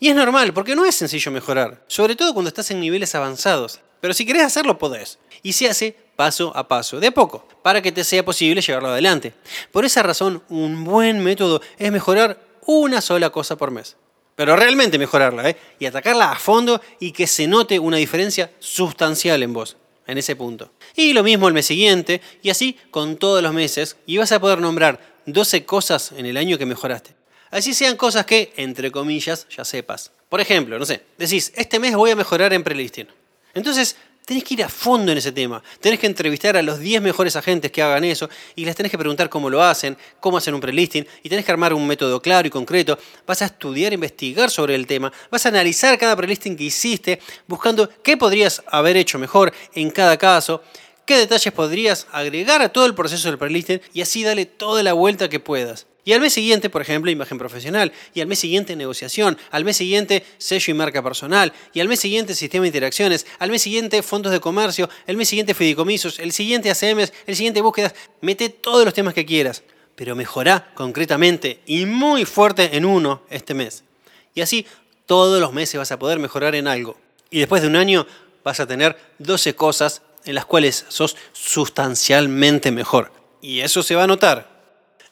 Y 0.00 0.08
es 0.08 0.16
normal, 0.16 0.52
porque 0.52 0.74
no 0.74 0.84
es 0.84 0.96
sencillo 0.96 1.30
mejorar, 1.30 1.84
sobre 1.86 2.16
todo 2.16 2.34
cuando 2.34 2.48
estás 2.48 2.70
en 2.72 2.80
niveles 2.80 3.14
avanzados. 3.14 3.80
Pero 4.00 4.14
si 4.14 4.26
querés 4.26 4.42
hacerlo, 4.42 4.76
podés. 4.76 5.20
Y 5.44 5.52
se 5.52 5.68
hace 5.68 5.96
paso 6.16 6.52
a 6.56 6.66
paso, 6.66 6.98
de 6.98 7.12
poco, 7.12 7.46
para 7.62 7.80
que 7.80 7.92
te 7.92 8.02
sea 8.02 8.24
posible 8.24 8.60
llevarlo 8.60 8.88
adelante. 8.88 9.32
Por 9.70 9.84
esa 9.84 10.02
razón, 10.02 10.42
un 10.48 10.82
buen 10.82 11.22
método 11.22 11.60
es 11.78 11.92
mejorar 11.92 12.40
una 12.66 13.00
sola 13.00 13.30
cosa 13.30 13.56
por 13.56 13.70
mes. 13.70 13.96
Pero 14.34 14.56
realmente 14.56 14.98
mejorarla, 14.98 15.50
¿eh? 15.50 15.56
Y 15.78 15.86
atacarla 15.86 16.32
a 16.32 16.36
fondo 16.36 16.80
y 16.98 17.12
que 17.12 17.28
se 17.28 17.46
note 17.46 17.78
una 17.78 17.98
diferencia 17.98 18.50
sustancial 18.58 19.42
en 19.42 19.52
vos, 19.52 19.76
en 20.06 20.18
ese 20.18 20.36
punto. 20.36 20.72
Y 20.96 21.12
lo 21.12 21.22
mismo 21.22 21.48
el 21.48 21.54
mes 21.54 21.66
siguiente, 21.66 22.20
y 22.42 22.50
así 22.50 22.76
con 22.90 23.16
todos 23.16 23.42
los 23.42 23.52
meses, 23.52 23.96
y 24.06 24.18
vas 24.18 24.32
a 24.32 24.40
poder 24.40 24.60
nombrar 24.60 25.00
12 25.26 25.64
cosas 25.64 26.12
en 26.12 26.26
el 26.26 26.36
año 26.36 26.58
que 26.58 26.66
mejoraste. 26.66 27.14
Así 27.50 27.74
sean 27.74 27.96
cosas 27.96 28.24
que, 28.26 28.52
entre 28.56 28.90
comillas, 28.90 29.46
ya 29.54 29.64
sepas. 29.64 30.10
Por 30.28 30.40
ejemplo, 30.40 30.78
no 30.78 30.86
sé, 30.86 31.02
decís, 31.18 31.52
este 31.54 31.78
mes 31.78 31.94
voy 31.94 32.10
a 32.10 32.16
mejorar 32.16 32.52
en 32.54 32.64
prelisting. 32.64 33.08
Entonces, 33.54 33.96
tenés 34.24 34.44
que 34.44 34.54
ir 34.54 34.64
a 34.64 34.68
fondo 34.68 35.12
en 35.12 35.18
ese 35.18 35.32
tema. 35.32 35.62
Tenés 35.80 35.98
que 35.98 36.06
entrevistar 36.06 36.56
a 36.56 36.62
los 36.62 36.78
10 36.78 37.02
mejores 37.02 37.36
agentes 37.36 37.70
que 37.70 37.82
hagan 37.82 38.04
eso 38.04 38.28
y 38.54 38.64
les 38.64 38.76
tenés 38.76 38.90
que 38.90 38.98
preguntar 38.98 39.28
cómo 39.28 39.50
lo 39.50 39.62
hacen, 39.62 39.96
cómo 40.20 40.36
hacen 40.36 40.54
un 40.54 40.60
prelisting 40.60 41.06
y 41.22 41.28
tenés 41.28 41.44
que 41.44 41.52
armar 41.52 41.74
un 41.74 41.86
método 41.86 42.20
claro 42.20 42.46
y 42.46 42.50
concreto. 42.50 42.98
Vas 43.26 43.42
a 43.42 43.46
estudiar, 43.46 43.92
investigar 43.92 44.50
sobre 44.50 44.74
el 44.74 44.86
tema, 44.86 45.12
vas 45.30 45.46
a 45.46 45.48
analizar 45.48 45.98
cada 45.98 46.16
prelisting 46.16 46.56
que 46.56 46.64
hiciste, 46.64 47.20
buscando 47.46 47.88
qué 48.02 48.16
podrías 48.16 48.62
haber 48.66 48.96
hecho 48.96 49.18
mejor 49.18 49.52
en 49.74 49.90
cada 49.90 50.16
caso, 50.16 50.62
qué 51.04 51.18
detalles 51.18 51.52
podrías 51.52 52.06
agregar 52.12 52.62
a 52.62 52.68
todo 52.68 52.86
el 52.86 52.94
proceso 52.94 53.28
del 53.28 53.38
prelisting 53.38 53.80
y 53.92 54.02
así 54.02 54.22
dale 54.22 54.46
toda 54.46 54.82
la 54.82 54.92
vuelta 54.92 55.28
que 55.28 55.40
puedas. 55.40 55.86
Y 56.04 56.12
al 56.12 56.20
mes 56.20 56.32
siguiente, 56.32 56.68
por 56.68 56.82
ejemplo, 56.82 57.10
imagen 57.10 57.38
profesional. 57.38 57.92
Y 58.12 58.20
al 58.20 58.26
mes 58.26 58.40
siguiente, 58.40 58.74
negociación. 58.74 59.38
Al 59.50 59.64
mes 59.64 59.76
siguiente, 59.76 60.24
sello 60.38 60.72
y 60.72 60.74
marca 60.74 61.02
personal. 61.02 61.52
Y 61.72 61.80
al 61.80 61.88
mes 61.88 62.00
siguiente, 62.00 62.34
sistema 62.34 62.62
de 62.62 62.68
interacciones. 62.68 63.24
Al 63.38 63.50
mes 63.50 63.62
siguiente, 63.62 64.02
fondos 64.02 64.32
de 64.32 64.40
comercio. 64.40 64.90
El 65.06 65.16
mes 65.16 65.28
siguiente, 65.28 65.54
fideicomisos. 65.54 66.18
El 66.18 66.32
siguiente, 66.32 66.70
ACMs. 66.70 67.12
El 67.26 67.36
siguiente, 67.36 67.60
búsquedas. 67.60 67.94
Mete 68.20 68.48
todos 68.48 68.84
los 68.84 68.94
temas 68.94 69.14
que 69.14 69.24
quieras. 69.24 69.62
Pero 69.94 70.16
mejorá 70.16 70.72
concretamente 70.74 71.60
y 71.66 71.86
muy 71.86 72.24
fuerte 72.24 72.76
en 72.76 72.84
uno 72.84 73.22
este 73.30 73.54
mes. 73.54 73.84
Y 74.34 74.40
así, 74.40 74.66
todos 75.06 75.40
los 75.40 75.52
meses 75.52 75.78
vas 75.78 75.92
a 75.92 75.98
poder 75.98 76.18
mejorar 76.18 76.56
en 76.56 76.66
algo. 76.66 76.98
Y 77.30 77.38
después 77.38 77.62
de 77.62 77.68
un 77.68 77.76
año, 77.76 78.06
vas 78.42 78.58
a 78.58 78.66
tener 78.66 78.98
12 79.18 79.54
cosas 79.54 80.02
en 80.24 80.34
las 80.34 80.46
cuales 80.46 80.84
sos 80.88 81.16
sustancialmente 81.32 82.72
mejor. 82.72 83.12
Y 83.40 83.60
eso 83.60 83.82
se 83.82 83.94
va 83.94 84.04
a 84.04 84.06
notar. 84.06 84.51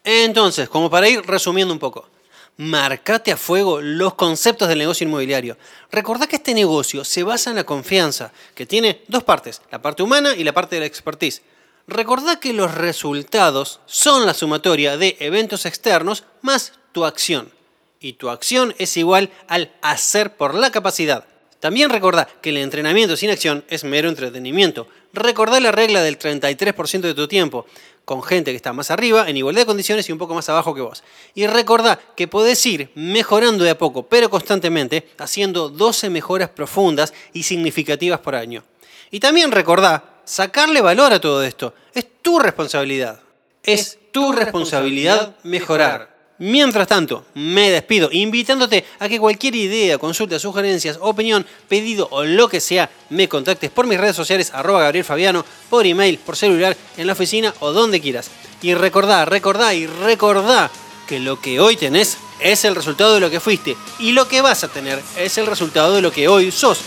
Entonces, 0.04 0.68
como 0.68 0.90
para 0.90 1.08
ir 1.08 1.22
resumiendo 1.22 1.74
un 1.74 1.80
poco, 1.80 2.08
marcate 2.56 3.32
a 3.32 3.36
fuego 3.36 3.80
los 3.80 4.14
conceptos 4.14 4.68
del 4.68 4.78
negocio 4.78 5.06
inmobiliario. 5.06 5.56
Recordá 5.90 6.26
que 6.26 6.36
este 6.36 6.54
negocio 6.54 7.04
se 7.04 7.22
basa 7.22 7.50
en 7.50 7.56
la 7.56 7.64
confianza, 7.64 8.32
que 8.54 8.66
tiene 8.66 9.02
dos 9.08 9.24
partes, 9.24 9.62
la 9.70 9.80
parte 9.80 10.02
humana 10.02 10.34
y 10.34 10.44
la 10.44 10.52
parte 10.52 10.76
de 10.76 10.80
la 10.80 10.86
expertise. 10.86 11.42
Recordá 11.86 12.38
que 12.38 12.52
los 12.52 12.74
resultados 12.74 13.80
son 13.86 14.26
la 14.26 14.34
sumatoria 14.34 14.96
de 14.96 15.16
eventos 15.20 15.66
externos 15.66 16.24
más 16.42 16.74
tu 16.92 17.04
acción. 17.04 17.50
Y 17.98 18.14
tu 18.14 18.30
acción 18.30 18.74
es 18.78 18.96
igual 18.96 19.30
al 19.48 19.72
hacer 19.82 20.36
por 20.36 20.54
la 20.54 20.70
capacidad. 20.70 21.24
También 21.60 21.90
recordá 21.90 22.26
que 22.40 22.50
el 22.50 22.56
entrenamiento 22.56 23.16
sin 23.16 23.30
acción 23.30 23.64
es 23.68 23.84
mero 23.84 24.08
entretenimiento. 24.08 24.86
Recordá 25.12 25.60
la 25.60 25.72
regla 25.72 26.02
del 26.02 26.18
33% 26.18 27.00
de 27.00 27.14
tu 27.14 27.28
tiempo 27.28 27.66
con 28.04 28.22
gente 28.22 28.50
que 28.50 28.56
está 28.56 28.72
más 28.72 28.90
arriba, 28.90 29.28
en 29.28 29.36
igualdad 29.36 29.62
de 29.62 29.66
condiciones 29.66 30.08
y 30.08 30.12
un 30.12 30.18
poco 30.18 30.34
más 30.34 30.48
abajo 30.48 30.74
que 30.74 30.80
vos. 30.80 31.04
Y 31.34 31.46
recordá 31.46 32.00
que 32.16 32.26
podés 32.26 32.64
ir 32.66 32.90
mejorando 32.96 33.62
de 33.62 33.70
a 33.70 33.78
poco, 33.78 34.04
pero 34.04 34.28
constantemente, 34.28 35.08
haciendo 35.18 35.68
12 35.68 36.10
mejoras 36.10 36.48
profundas 36.48 37.14
y 37.32 37.44
significativas 37.44 38.18
por 38.20 38.34
año. 38.34 38.64
Y 39.12 39.20
también 39.20 39.52
recordá 39.52 40.22
sacarle 40.24 40.80
valor 40.80 41.12
a 41.12 41.20
todo 41.20 41.44
esto. 41.44 41.74
Es 41.94 42.06
tu 42.20 42.38
responsabilidad. 42.38 43.20
Es 43.62 43.98
tu 44.10 44.32
responsabilidad 44.32 45.36
mejorar. 45.44 46.09
Mientras 46.40 46.88
tanto, 46.88 47.26
me 47.34 47.70
despido 47.70 48.08
invitándote 48.10 48.86
a 48.98 49.10
que 49.10 49.20
cualquier 49.20 49.54
idea, 49.56 49.98
consulta, 49.98 50.38
sugerencias, 50.38 50.96
opinión, 50.98 51.44
pedido 51.68 52.08
o 52.10 52.24
lo 52.24 52.48
que 52.48 52.60
sea, 52.60 52.88
me 53.10 53.28
contactes 53.28 53.70
por 53.70 53.86
mis 53.86 54.00
redes 54.00 54.16
sociales, 54.16 54.50
arroba 54.54 54.80
Gabriel 54.80 55.04
Fabiano, 55.04 55.44
por 55.68 55.84
email, 55.84 56.16
por 56.16 56.38
celular, 56.38 56.74
en 56.96 57.06
la 57.06 57.12
oficina 57.12 57.52
o 57.60 57.72
donde 57.72 58.00
quieras. 58.00 58.30
Y 58.62 58.72
recordá, 58.72 59.26
recordá 59.26 59.74
y 59.74 59.86
recordá 59.86 60.70
que 61.06 61.20
lo 61.20 61.38
que 61.38 61.60
hoy 61.60 61.76
tenés 61.76 62.16
es 62.40 62.64
el 62.64 62.74
resultado 62.74 63.12
de 63.12 63.20
lo 63.20 63.28
que 63.28 63.38
fuiste 63.38 63.76
y 63.98 64.12
lo 64.12 64.26
que 64.26 64.40
vas 64.40 64.64
a 64.64 64.68
tener 64.68 64.98
es 65.18 65.36
el 65.36 65.44
resultado 65.46 65.94
de 65.94 66.00
lo 66.00 66.10
que 66.10 66.26
hoy 66.26 66.50
sos. 66.50 66.80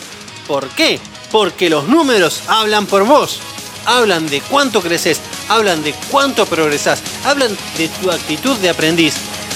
¿Por 0.48 0.68
qué? 0.70 1.00
Porque 1.32 1.70
los 1.70 1.88
números 1.88 2.42
hablan 2.48 2.88
por 2.88 3.06
vos 3.06 3.40
hablan 3.86 4.28
de 4.30 4.40
cuánto 4.40 4.82
creces, 4.82 5.20
hablan 5.50 5.84
de 5.84 5.94
cuánto 6.10 6.46
progresás, 6.46 7.04
hablan 7.26 7.56
de 7.78 7.90
tu 7.90 8.10
actitud 8.12 8.56
de 8.58 8.70
aprendiz 8.70 9.14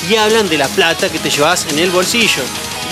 y 0.10 0.16
hablan 0.16 0.50
de 0.50 0.58
la 0.58 0.68
plata 0.68 1.10
que 1.10 1.20
te 1.20 1.30
llevas 1.30 1.66
en 1.70 1.80
el 1.80 1.92
bolsillo 1.92 2.44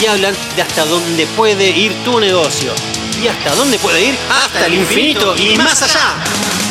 y 0.02 0.06
hablan 0.06 0.36
de 0.56 0.62
hasta 0.62 0.86
dónde 0.86 1.26
puede 1.28 1.70
ir 1.70 1.94
tu 2.04 2.20
negocio 2.20 2.74
y 3.22 3.28
hasta 3.28 3.56
dónde 3.56 3.80
puede 3.80 4.06
ir 4.06 4.18
hasta 4.30 4.66
el 4.66 4.76
infinito 4.76 5.36
y 5.38 5.56
más 5.56 5.82
allá. 5.82 6.65